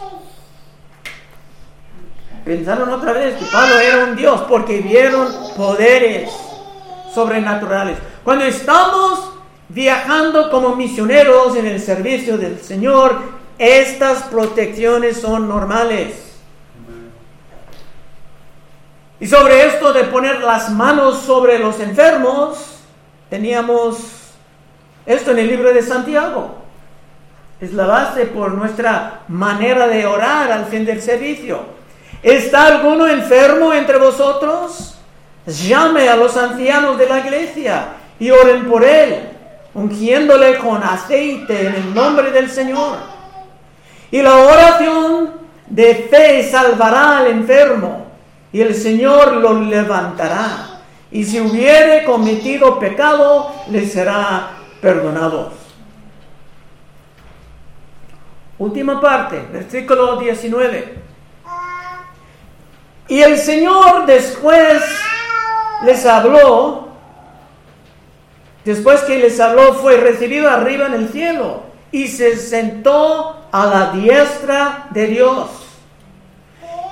Pensaron 2.46 2.88
otra 2.90 3.12
vez 3.12 3.34
que 3.34 3.44
Pablo 3.46 3.76
era 3.80 4.04
un 4.04 4.14
Dios 4.14 4.42
porque 4.42 4.78
vieron 4.78 5.26
poderes 5.56 6.30
sobrenaturales. 7.12 7.98
Cuando 8.22 8.44
estamos 8.44 9.32
viajando 9.68 10.48
como 10.48 10.76
misioneros 10.76 11.56
en 11.56 11.66
el 11.66 11.80
servicio 11.80 12.38
del 12.38 12.60
Señor, 12.60 13.16
estas 13.58 14.22
protecciones 14.24 15.20
son 15.20 15.48
normales. 15.48 16.36
Y 19.18 19.26
sobre 19.26 19.66
esto 19.66 19.92
de 19.92 20.04
poner 20.04 20.40
las 20.40 20.70
manos 20.70 21.22
sobre 21.22 21.58
los 21.58 21.80
enfermos, 21.80 22.78
teníamos 23.28 23.98
esto 25.04 25.32
en 25.32 25.40
el 25.40 25.48
libro 25.48 25.74
de 25.74 25.82
Santiago. 25.82 26.58
Es 27.60 27.72
la 27.72 27.86
base 27.86 28.26
por 28.26 28.52
nuestra 28.52 29.22
manera 29.26 29.88
de 29.88 30.06
orar 30.06 30.52
al 30.52 30.66
fin 30.66 30.84
del 30.84 31.02
servicio. 31.02 31.75
¿Está 32.22 32.66
alguno 32.66 33.06
enfermo 33.06 33.72
entre 33.72 33.98
vosotros? 33.98 34.98
Llame 35.46 36.08
a 36.08 36.16
los 36.16 36.36
ancianos 36.36 36.98
de 36.98 37.08
la 37.08 37.20
iglesia 37.20 37.88
y 38.18 38.30
oren 38.30 38.64
por 38.66 38.84
él 38.84 39.36
ungiéndole 39.76 40.56
con 40.56 40.82
aceite 40.82 41.66
en 41.66 41.74
el 41.74 41.94
nombre 41.94 42.30
del 42.32 42.50
Señor. 42.50 42.96
Y 44.10 44.22
la 44.22 44.34
oración 44.36 45.32
de 45.66 45.94
fe 46.10 46.48
salvará 46.50 47.18
al 47.18 47.26
enfermo 47.26 48.06
y 48.52 48.62
el 48.62 48.74
Señor 48.74 49.34
lo 49.34 49.60
levantará. 49.60 50.80
Y 51.10 51.24
si 51.24 51.40
hubiere 51.40 52.04
cometido 52.04 52.78
pecado, 52.78 53.52
le 53.70 53.86
será 53.86 54.48
perdonado. 54.80 55.52
Última 58.58 58.98
parte, 58.98 59.46
versículo 59.52 60.16
19. 60.16 61.05
Y 63.08 63.20
el 63.20 63.38
Señor 63.38 64.06
después 64.06 64.82
les 65.84 66.04
habló 66.06 66.86
Después 68.66 69.02
que 69.02 69.16
les 69.18 69.38
habló, 69.38 69.74
fue 69.74 69.96
recibido 69.96 70.50
arriba 70.50 70.86
en 70.86 70.94
el 70.94 71.08
cielo 71.10 71.62
y 71.92 72.08
se 72.08 72.36
sentó 72.36 73.46
a 73.52 73.64
la 73.64 73.92
diestra 73.92 74.88
de 74.90 75.06
Dios. 75.06 75.48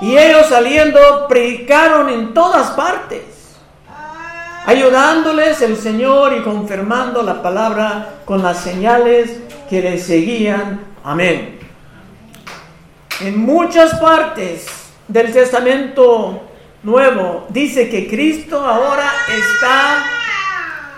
Y 0.00 0.16
ellos 0.16 0.46
saliendo 0.46 1.26
predicaron 1.28 2.10
en 2.10 2.32
todas 2.32 2.70
partes, 2.70 3.56
ayudándoles 4.66 5.62
el 5.62 5.76
Señor 5.76 6.34
y 6.34 6.42
confirmando 6.42 7.24
la 7.24 7.42
palabra 7.42 8.20
con 8.24 8.40
las 8.40 8.58
señales 8.58 9.40
que 9.68 9.82
les 9.82 10.06
seguían. 10.06 10.80
Amén. 11.02 11.58
En 13.20 13.36
muchas 13.36 13.98
partes 13.98 14.64
del 15.08 15.32
Testamento 15.32 16.40
Nuevo 16.82 17.46
dice 17.48 17.88
que 17.88 18.06
Cristo 18.06 18.60
ahora 18.60 19.10
está 19.26 20.04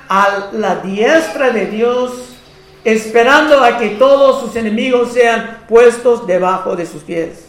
a 0.08 0.48
la 0.52 0.76
diestra 0.76 1.50
de 1.50 1.66
Dios, 1.66 2.36
esperando 2.84 3.62
a 3.62 3.78
que 3.78 3.90
todos 3.90 4.40
sus 4.40 4.56
enemigos 4.56 5.12
sean 5.12 5.58
puestos 5.68 6.26
debajo 6.26 6.74
de 6.74 6.86
sus 6.86 7.02
pies. 7.02 7.46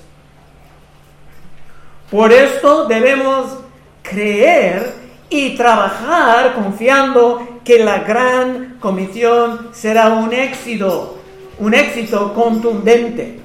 Por 2.12 2.32
esto 2.32 2.86
debemos 2.86 3.58
creer 4.02 4.94
y 5.30 5.56
trabajar 5.58 6.54
confiando 6.54 7.60
que 7.64 7.80
la 7.80 8.00
gran 8.00 8.78
comisión 8.80 9.70
será 9.74 10.10
un 10.10 10.32
éxito, 10.32 11.18
un 11.60 11.74
éxito 11.74 12.34
contundente. 12.34 13.40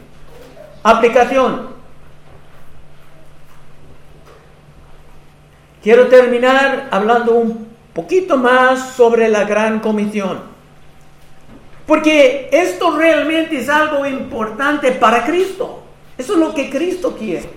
Aplicación. 0.82 1.71
Quiero 5.82 6.06
terminar 6.06 6.88
hablando 6.90 7.32
un 7.32 7.68
poquito 7.92 8.36
más 8.36 8.90
sobre 8.94 9.28
la 9.28 9.44
gran 9.44 9.80
comisión. 9.80 10.40
Porque 11.86 12.48
esto 12.52 12.96
realmente 12.96 13.58
es 13.58 13.68
algo 13.68 14.06
importante 14.06 14.92
para 14.92 15.24
Cristo. 15.24 15.82
Eso 16.16 16.34
es 16.34 16.38
lo 16.38 16.54
que 16.54 16.70
Cristo 16.70 17.16
quiere. 17.18 17.50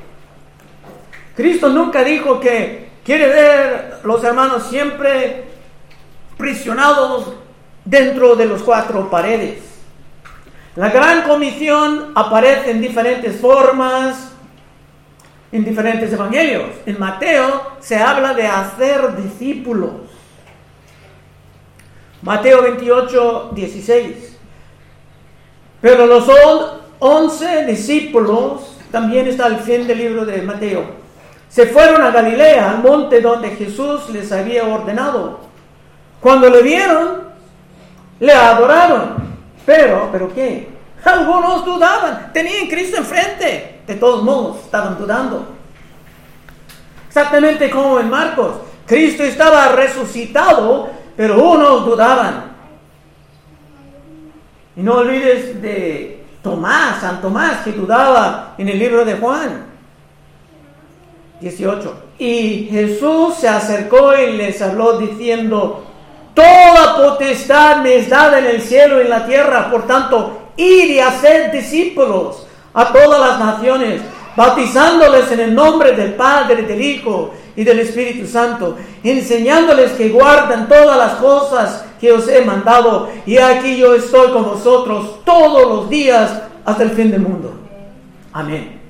Cristo 1.36 1.70
nunca 1.70 2.04
dijo 2.04 2.40
que 2.40 2.90
quiere 3.04 3.28
ver 3.28 4.00
los 4.04 4.24
hermanos 4.24 4.68
siempre 4.70 5.44
prisionados 6.38 7.34
dentro 7.84 8.36
de 8.36 8.46
los 8.46 8.64
cuatro 8.64 9.10
paredes. 9.10 9.60
La 10.76 10.90
gran 10.90 11.22
comisión 11.22 12.12
aparece 12.16 12.72
en 12.72 12.82
diferentes 12.82 13.40
formas, 13.40 14.35
en 15.56 15.64
diferentes 15.64 16.12
evangelios. 16.12 16.70
En 16.86 17.00
Mateo 17.00 17.78
se 17.80 17.96
habla 17.96 18.34
de 18.34 18.46
hacer 18.46 19.16
discípulos. 19.16 19.92
Mateo 22.22 22.62
28, 22.62 23.52
16. 23.56 24.38
Pero 25.82 26.06
los 26.08 26.30
once 27.00 27.66
discípulos, 27.66 28.78
también 28.92 29.28
está 29.28 29.46
al 29.46 29.60
fin 29.60 29.88
del 29.88 29.98
libro 29.98 30.26
de 30.26 30.42
Mateo, 30.42 30.84
se 31.48 31.68
fueron 31.68 32.02
a 32.02 32.12
Galilea, 32.12 32.72
al 32.72 32.80
monte 32.80 33.22
donde 33.22 33.52
Jesús 33.52 34.10
les 34.10 34.32
había 34.32 34.66
ordenado. 34.66 35.40
Cuando 36.20 36.50
le 36.50 36.62
vieron, 36.64 37.24
le 38.20 38.34
adoraron. 38.34 39.36
Pero, 39.66 40.10
¿pero 40.12 40.34
qué? 40.34 40.68
Algunos 41.04 41.64
dudaban, 41.64 42.34
tenían 42.34 42.68
Cristo 42.68 42.98
enfrente. 42.98 43.75
De 43.88 43.96
todos 43.96 44.24
modos, 44.24 44.58
estaban 44.66 44.98
dudando. 44.98 45.46
Exactamente 47.08 47.70
como 47.70 48.00
en 48.00 48.10
Marcos. 48.10 48.56
Cristo 48.86 49.24
estaba 49.24 49.70
resucitado, 49.70 50.90
pero 51.16 51.42
unos 51.42 51.86
dudaban. 51.86 52.56
Y 54.76 54.82
no 54.82 54.96
olvides 54.96 55.62
de 55.62 56.26
Tomás, 56.44 57.00
San 57.00 57.22
Tomás, 57.22 57.64
que 57.64 57.72
dudaba 57.72 58.56
en 58.58 58.68
el 58.68 58.78
libro 58.78 59.06
de 59.06 59.16
Juan 59.16 59.66
18. 61.40 62.04
Y 62.20 62.68
Jesús 62.72 63.36
se 63.36 63.48
acercó 63.48 64.16
y 64.16 64.34
les 64.34 64.62
habló 64.62 64.98
diciendo, 64.98 65.86
Toda 66.34 66.98
potestad 66.98 67.78
me 67.78 67.96
es 67.96 68.10
dada 68.10 68.40
en 68.40 68.46
el 68.46 68.62
cielo 68.62 69.00
y 69.00 69.04
en 69.04 69.10
la 69.10 69.26
tierra, 69.26 69.72
por 69.72 69.88
tanto, 69.88 70.50
id 70.58 70.90
y 70.92 71.00
hacer 71.00 71.52
discípulos 71.52 72.45
a 72.76 72.92
todas 72.92 73.20
las 73.20 73.40
naciones, 73.40 74.02
bautizándoles 74.36 75.32
en 75.32 75.40
el 75.40 75.56
nombre 75.56 75.94
del 75.94 76.14
Padre, 76.14 76.64
del 76.64 76.82
Hijo 76.82 77.34
y 77.56 77.64
del 77.64 77.80
Espíritu 77.80 78.28
Santo, 78.28 78.76
enseñándoles 79.02 79.94
que 79.94 80.10
guardan 80.10 80.68
todas 80.68 80.98
las 80.98 81.14
cosas 81.14 81.86
que 82.00 82.12
os 82.12 82.28
he 82.28 82.42
mandado, 82.42 83.10
y 83.26 83.38
aquí 83.38 83.78
yo 83.78 83.96
estoy 83.96 84.32
con 84.32 84.44
vosotros 84.44 85.24
todos 85.24 85.68
los 85.68 85.90
días 85.90 86.42
hasta 86.66 86.84
el 86.84 86.92
fin 86.92 87.10
del 87.10 87.22
mundo. 87.22 87.54
Amén. 88.34 88.82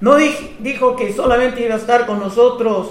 No 0.00 0.16
dijo 0.16 0.96
que 0.96 1.12
solamente 1.12 1.62
iba 1.62 1.74
a 1.74 1.78
estar 1.78 2.06
con 2.06 2.18
nosotros 2.18 2.88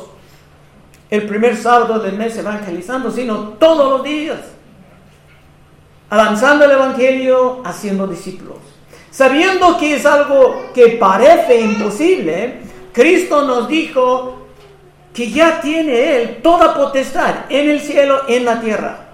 el 1.10 1.28
primer 1.28 1.58
sábado 1.58 2.00
del 2.00 2.16
mes 2.16 2.38
evangelizando, 2.38 3.12
sino 3.12 3.40
todos 3.60 3.90
los 3.90 4.04
días, 4.04 4.40
avanzando 6.10 6.64
el 6.64 6.72
Evangelio, 6.72 7.62
haciendo 7.66 8.06
discípulos. 8.08 8.71
Sabiendo 9.12 9.78
que 9.78 9.96
es 9.96 10.06
algo 10.06 10.72
que 10.74 10.88
parece 10.90 11.60
imposible, 11.60 12.62
Cristo 12.94 13.44
nos 13.44 13.68
dijo 13.68 14.48
que 15.14 15.30
ya 15.30 15.60
tiene 15.60 16.16
Él 16.16 16.40
toda 16.42 16.74
potestad 16.74 17.36
en 17.50 17.70
el 17.70 17.82
cielo, 17.82 18.22
en 18.30 18.46
la 18.46 18.62
tierra. 18.62 19.10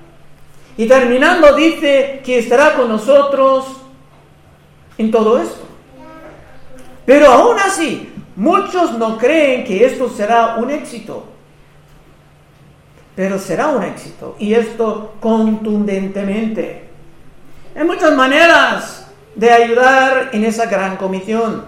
Y 0.78 0.88
terminando 0.88 1.56
dice 1.56 2.22
que 2.24 2.38
estará 2.38 2.76
con 2.76 2.88
nosotros 2.88 3.66
en 5.00 5.10
todo 5.10 5.40
esto. 5.40 5.66
Pero 7.04 7.32
aún 7.32 7.58
así, 7.58 8.12
muchos 8.36 8.94
no 9.00 9.18
creen 9.18 9.64
que 9.64 9.84
esto 9.84 10.10
será 10.10 10.58
un 10.58 10.70
éxito. 10.70 11.26
Pero 13.16 13.40
será 13.40 13.70
un 13.70 13.84
éxito. 13.84 14.36
Y 14.38 14.54
esto 14.54 15.16
contundentemente. 15.20 16.88
Hay 17.76 17.84
muchas 17.84 18.14
maneras 18.14 19.07
de 19.38 19.52
ayudar 19.52 20.32
en 20.34 20.43
esa 20.43 20.65
gran 20.65 20.97
comisión. 20.97 21.63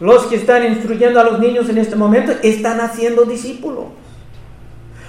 Los 0.00 0.24
que 0.26 0.36
están 0.36 0.64
instruyendo 0.64 1.20
a 1.20 1.24
los 1.24 1.38
niños 1.38 1.68
en 1.68 1.78
este 1.78 1.96
momento 1.96 2.32
están 2.42 2.80
haciendo 2.80 3.24
discípulos. 3.24 3.86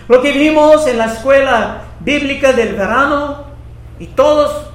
Lo 0.08 0.22
que 0.22 0.34
vimos 0.34 0.86
en 0.88 0.98
la 0.98 1.06
escuela 1.06 1.84
bíblica 2.02 2.52
del 2.52 2.76
verano 2.76 3.46
y 4.00 4.08
todos 4.08 4.70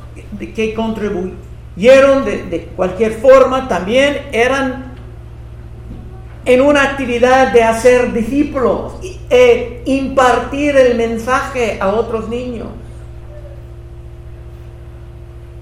que 0.54 0.74
contribuyeron 0.74 2.24
de, 2.24 2.44
de 2.44 2.64
cualquier 2.74 3.12
forma 3.14 3.68
también 3.68 4.28
eran 4.32 4.94
en 6.44 6.60
una 6.60 6.84
actividad 6.84 7.52
de 7.52 7.62
hacer 7.62 8.12
discípulos 8.12 8.94
e 9.28 9.82
impartir 9.86 10.76
el 10.76 10.96
mensaje 10.96 11.78
a 11.80 11.88
otros 11.88 12.28
niños. 12.28 12.68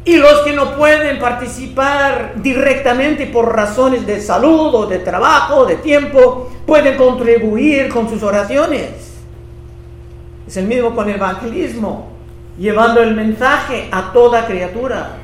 Y 0.06 0.18
los 0.18 0.42
que 0.42 0.52
no 0.52 0.76
pueden 0.76 1.18
participar 1.18 2.34
directamente 2.36 3.26
por 3.26 3.52
razones 3.52 4.06
de 4.06 4.20
salud 4.20 4.72
o 4.72 4.86
de 4.86 5.00
trabajo 5.00 5.56
o 5.56 5.66
de 5.66 5.74
tiempo, 5.74 6.48
pueden 6.64 6.96
contribuir 6.96 7.88
con 7.88 8.08
sus 8.08 8.22
oraciones. 8.22 9.14
Es 10.46 10.56
el 10.56 10.66
mismo 10.66 10.94
con 10.94 11.08
el 11.08 11.16
evangelismo, 11.16 12.06
llevando 12.56 13.02
el 13.02 13.16
mensaje 13.16 13.88
a 13.90 14.12
toda 14.12 14.46
criatura. 14.46 15.16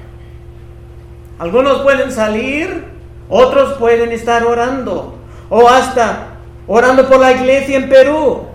Algunos 1.39 1.83
pueden 1.83 2.11
salir, 2.11 2.85
otros 3.29 3.75
pueden 3.75 4.11
estar 4.11 4.45
orando, 4.45 5.15
o 5.49 5.69
hasta 5.69 6.39
orando 6.67 7.09
por 7.09 7.21
la 7.21 7.31
iglesia 7.31 7.77
en 7.77 7.89
Perú, 7.89 8.47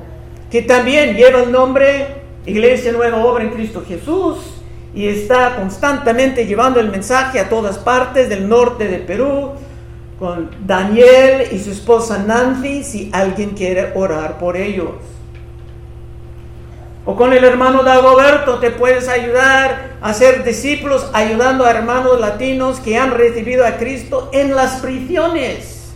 que 0.52 0.62
también 0.62 1.16
lleva 1.16 1.44
el 1.44 1.54
nombre 1.54 2.18
Iglesia 2.46 2.92
Nueva 2.92 3.24
Obra 3.24 3.46
en 3.46 3.52
Cristo 3.52 3.82
Jesús 3.88 4.57
y 4.98 5.08
está 5.08 5.56
constantemente 5.58 6.48
llevando 6.48 6.80
el 6.80 6.90
mensaje 6.90 7.40
a 7.40 7.50
todas 7.50 7.78
partes 7.78 8.30
del 8.30 8.50
norte 8.50 8.88
de 8.88 8.98
Perú 8.98 9.52
con 10.18 10.50
Daniel 10.66 11.50
y 11.52 11.60
su 11.60 11.70
esposa 11.70 12.18
Nancy 12.18 12.84
si 12.84 13.12
alguien 13.14 13.52
quiere 13.52 13.92
orar 13.94 14.40
por 14.40 14.58
ellos. 14.58 14.96
O 17.06 17.16
con 17.16 17.32
el 17.32 17.44
hermano 17.44 17.84
Dagoberto 17.84 18.58
te 18.58 18.72
puedes 18.72 19.08
ayudar 19.08 19.98
a 20.02 20.16
ser 20.16 20.44
discípulos 20.44 21.12
ayudando 21.14 21.64
a 21.64 21.70
hermanos 21.70 22.20
latinos 22.20 22.80
que 22.80 22.98
han 22.98 23.12
recibido 23.12 23.68
a 23.68 23.78
Cristo 23.78 24.32
en 24.34 24.56
las 24.56 24.78
prisiones. 24.82 25.92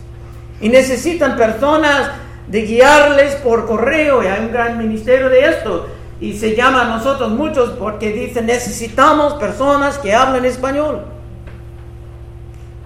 Y 0.60 0.68
necesitan 0.68 1.36
personas 1.36 2.08
de 2.46 2.62
guiarles 2.62 3.34
por 3.34 3.66
correo. 3.66 4.22
Y 4.22 4.28
hay 4.28 4.42
un 4.42 4.52
gran 4.52 4.78
ministerio 4.78 5.28
de 5.28 5.46
esto 5.46 5.88
y 6.22 6.38
se 6.38 6.54
llama 6.54 6.82
a 6.82 6.84
nosotros 6.84 7.32
muchos 7.32 7.70
porque 7.70 8.12
dicen 8.12 8.46
necesitamos 8.46 9.34
personas 9.34 9.98
que 9.98 10.14
hablen 10.14 10.44
español. 10.44 11.04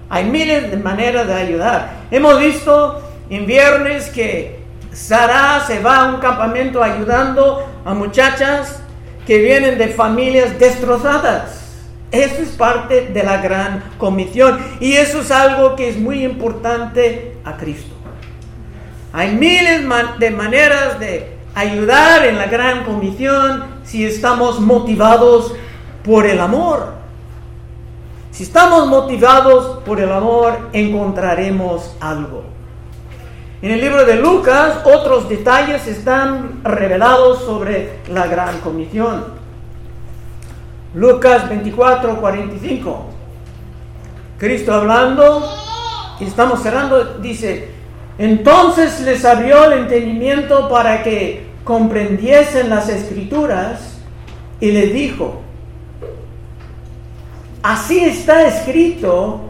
Hay 0.09 0.25
miles 0.25 0.71
de 0.71 0.79
maneras 0.79 1.27
de 1.27 1.35
ayudar. 1.35 1.91
Hemos 2.11 2.41
visto 2.41 3.03
en 3.29 3.45
viernes 3.45 4.09
que 4.09 4.61
Sara 4.91 5.63
se 5.67 5.83
va 5.83 5.99
a 5.99 6.15
un 6.15 6.21
campamento 6.21 6.83
ayudando 6.83 7.69
a 7.85 7.93
muchachas 7.93 8.81
que 9.27 9.37
vienen 9.37 9.77
de 9.77 9.89
familias 9.89 10.59
destrozadas. 10.59 11.63
Eso 12.13 12.41
es 12.41 12.49
parte 12.51 13.09
de 13.09 13.23
la 13.23 13.43
gran 13.43 13.85
comisión 13.99 14.59
y 14.81 14.95
eso 14.95 15.21
es 15.21 15.31
algo 15.31 15.77
que 15.77 15.91
es 15.91 15.99
muy 15.99 16.25
importante 16.25 17.37
a 17.45 17.59
Cristo. 17.59 17.95
Hay 19.13 19.33
miles 19.33 19.83
de 20.19 20.31
maneras 20.31 20.99
de 20.99 21.36
ayudar 21.57 22.27
en 22.27 22.37
la 22.37 22.47
gran 22.47 22.85
comisión 22.85 23.65
si 23.83 24.05
estamos 24.05 24.61
motivados 24.61 25.55
por 26.05 26.27
el 26.27 26.39
amor. 26.39 26.93
Si 28.31 28.43
estamos 28.43 28.87
motivados 28.89 29.79
por 29.79 29.99
el 29.99 30.13
amor, 30.13 30.69
encontraremos 30.75 31.97
algo. 31.99 32.45
En 33.63 33.71
el 33.71 33.81
libro 33.81 34.05
de 34.05 34.17
Lucas, 34.17 34.81
otros 34.85 35.31
detalles 35.31 35.87
están 35.87 36.61
revelados 36.63 37.41
sobre 37.45 38.01
la 38.09 38.27
gran 38.27 38.61
comisión. 38.61 39.25
Lucas 40.95 41.49
24, 41.49 42.21
45. 42.21 43.07
Cristo 44.39 44.75
hablando, 44.75 45.51
y 46.21 46.25
estamos 46.25 46.63
cerrando, 46.63 47.15
dice, 47.15 47.71
entonces 48.19 49.01
les 49.01 49.25
abrió 49.25 49.65
el 49.65 49.81
entendimiento 49.81 50.69
para 50.69 51.03
que 51.03 51.46
comprendiesen 51.67 52.71
las 52.71 52.89
escrituras 52.89 53.99
y 54.61 54.71
le 54.71 54.87
dijo, 54.87 55.43
así 57.61 58.05
está 58.05 58.47
escrito 58.47 59.41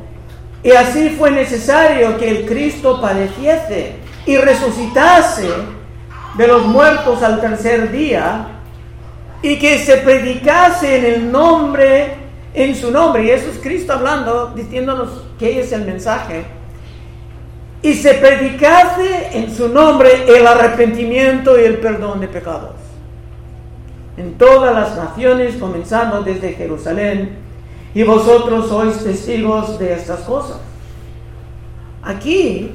y 0.62 0.70
así 0.70 1.10
fue 1.10 1.30
necesario 1.30 2.16
que 2.16 2.30
el 2.30 2.46
Cristo 2.46 3.02
padeciese 3.02 3.96
y 4.24 4.38
resucitase 4.38 5.46
de 6.38 6.48
los 6.48 6.64
muertos 6.64 7.22
al 7.22 7.38
tercer 7.38 7.92
día 7.92 8.48
y 9.42 9.58
que 9.58 9.78
se 9.78 9.98
predicase 9.98 10.96
en 10.96 11.04
el 11.04 11.30
nombre, 11.30 12.14
en 12.54 12.74
su 12.74 12.90
nombre, 12.90 13.24
y 13.24 13.30
eso 13.30 13.50
es 13.50 13.58
Cristo 13.58 13.92
hablando, 13.92 14.54
diciéndonos 14.56 15.22
que 15.38 15.60
es 15.60 15.70
el 15.70 15.84
mensaje 15.84 16.46
y 17.86 17.94
se 17.94 18.14
predicase 18.14 19.38
en 19.38 19.54
su 19.54 19.68
nombre 19.68 20.24
el 20.26 20.44
arrepentimiento 20.44 21.56
y 21.56 21.62
el 21.62 21.78
perdón 21.78 22.18
de 22.18 22.26
pecados. 22.26 22.74
En 24.16 24.36
todas 24.38 24.74
las 24.74 24.96
naciones, 24.96 25.54
comenzando 25.54 26.20
desde 26.22 26.54
Jerusalén, 26.54 27.36
y 27.94 28.02
vosotros 28.02 28.68
sois 28.68 29.04
testigos 29.04 29.78
de 29.78 29.92
estas 29.92 30.18
cosas. 30.22 30.56
Aquí 32.02 32.72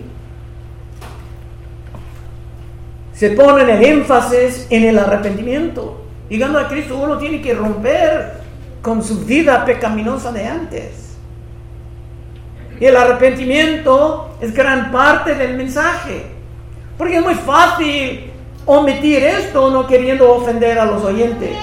se 3.11 3.31
pone 3.31 3.63
el 3.63 3.83
énfasis 3.83 4.65
en 4.69 4.85
el 4.85 4.97
arrepentimiento. 4.97 6.05
Llegando 6.29 6.57
a 6.57 6.69
Cristo 6.69 6.97
uno 6.97 7.17
tiene 7.17 7.41
que 7.41 7.53
romper 7.53 8.39
con 8.81 9.03
su 9.03 9.25
vida 9.25 9.65
pecaminosa 9.65 10.31
de 10.31 10.47
antes. 10.47 11.00
Y 12.81 12.85
el 12.87 12.97
arrepentimiento 12.97 14.31
es 14.41 14.51
gran 14.55 14.91
parte 14.91 15.35
del 15.35 15.55
mensaje. 15.55 16.25
Porque 16.97 17.17
es 17.17 17.23
muy 17.23 17.35
fácil 17.35 18.31
omitir 18.65 19.23
esto 19.23 19.69
no 19.69 19.85
queriendo 19.85 20.33
ofender 20.33 20.79
a 20.79 20.85
los 20.85 21.03
oyentes. 21.03 21.55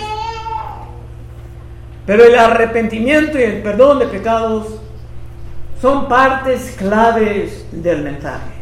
Pero 2.07 2.25
el 2.25 2.39
arrepentimiento 2.39 3.37
y 3.37 3.43
el 3.43 3.63
perdón 3.63 3.99
de 3.99 4.07
pecados 4.07 4.69
son 5.83 6.07
partes 6.07 6.77
claves 6.79 7.67
del 7.73 8.05
mensaje. 8.05 8.53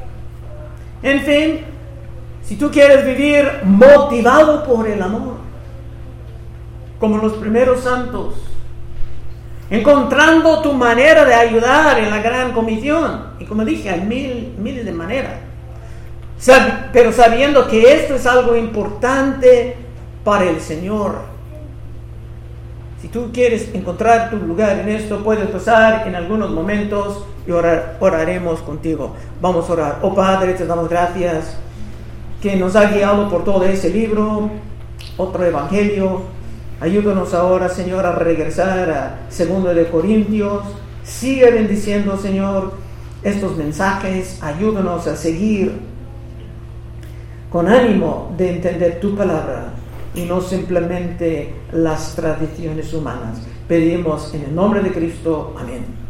En 1.02 1.20
fin, 1.20 1.60
si 2.42 2.56
tú 2.56 2.70
quieres 2.70 3.04
vivir 3.04 3.50
motivado 3.64 4.64
por 4.64 4.88
el 4.88 5.02
amor, 5.02 5.36
como 6.98 7.18
los 7.18 7.34
primeros 7.34 7.80
santos, 7.82 8.34
encontrando 9.70 10.62
tu 10.62 10.72
manera 10.72 11.24
de 11.24 11.34
ayudar 11.34 11.98
en 11.98 12.10
la 12.10 12.18
gran 12.18 12.52
comisión, 12.52 13.32
y 13.38 13.44
como 13.44 13.64
dije, 13.64 13.90
hay 13.90 14.00
mil, 14.00 14.54
miles 14.58 14.84
de 14.84 14.92
maneras, 14.92 15.34
pero 16.92 17.12
sabiendo 17.12 17.66
que 17.66 17.94
esto 17.94 18.14
es 18.14 18.26
algo 18.26 18.56
importante 18.56 19.76
para 20.22 20.44
el 20.44 20.60
Señor 20.60 21.36
si 23.06 23.12
tú 23.12 23.30
quieres 23.32 23.72
encontrar 23.74 24.30
tu 24.30 24.36
lugar 24.36 24.78
en 24.80 24.88
esto, 24.88 25.22
puedes 25.22 25.46
pasar 25.48 26.08
en 26.08 26.16
algunos 26.16 26.50
momentos 26.50 27.24
y 27.46 27.52
orar, 27.52 27.98
oraremos 28.00 28.60
contigo. 28.62 29.14
Vamos 29.40 29.70
a 29.70 29.72
orar. 29.74 29.98
Oh 30.02 30.12
Padre, 30.12 30.54
te 30.54 30.66
damos 30.66 30.88
gracias 30.88 31.56
que 32.42 32.56
nos 32.56 32.74
ha 32.74 32.90
guiado 32.90 33.28
por 33.28 33.44
todo 33.44 33.64
ese 33.64 33.90
libro, 33.90 34.50
otro 35.18 35.44
evangelio. 35.44 36.22
Ayúdanos 36.80 37.32
ahora, 37.32 37.68
Señor, 37.68 38.04
a 38.04 38.12
regresar 38.12 38.90
a 38.90 39.18
segundo 39.30 39.72
de 39.72 39.86
Corintios. 39.88 40.62
Sigue 41.02 41.50
bendiciendo, 41.50 42.16
Señor, 42.18 42.72
estos 43.22 43.56
mensajes. 43.56 44.42
Ayúdanos 44.42 45.06
a 45.06 45.16
seguir 45.16 45.72
con 47.50 47.68
ánimo 47.68 48.34
de 48.36 48.50
entender 48.50 49.00
tu 49.00 49.16
palabra 49.16 49.72
y 50.14 50.24
no 50.24 50.40
simplemente 50.40 51.54
las 51.72 52.14
tradiciones 52.14 52.92
humanas. 52.92 53.38
Pedimos 53.66 54.34
en 54.34 54.44
el 54.44 54.54
nombre 54.54 54.82
de 54.82 54.92
Cristo. 54.92 55.54
Amén. 55.58 56.05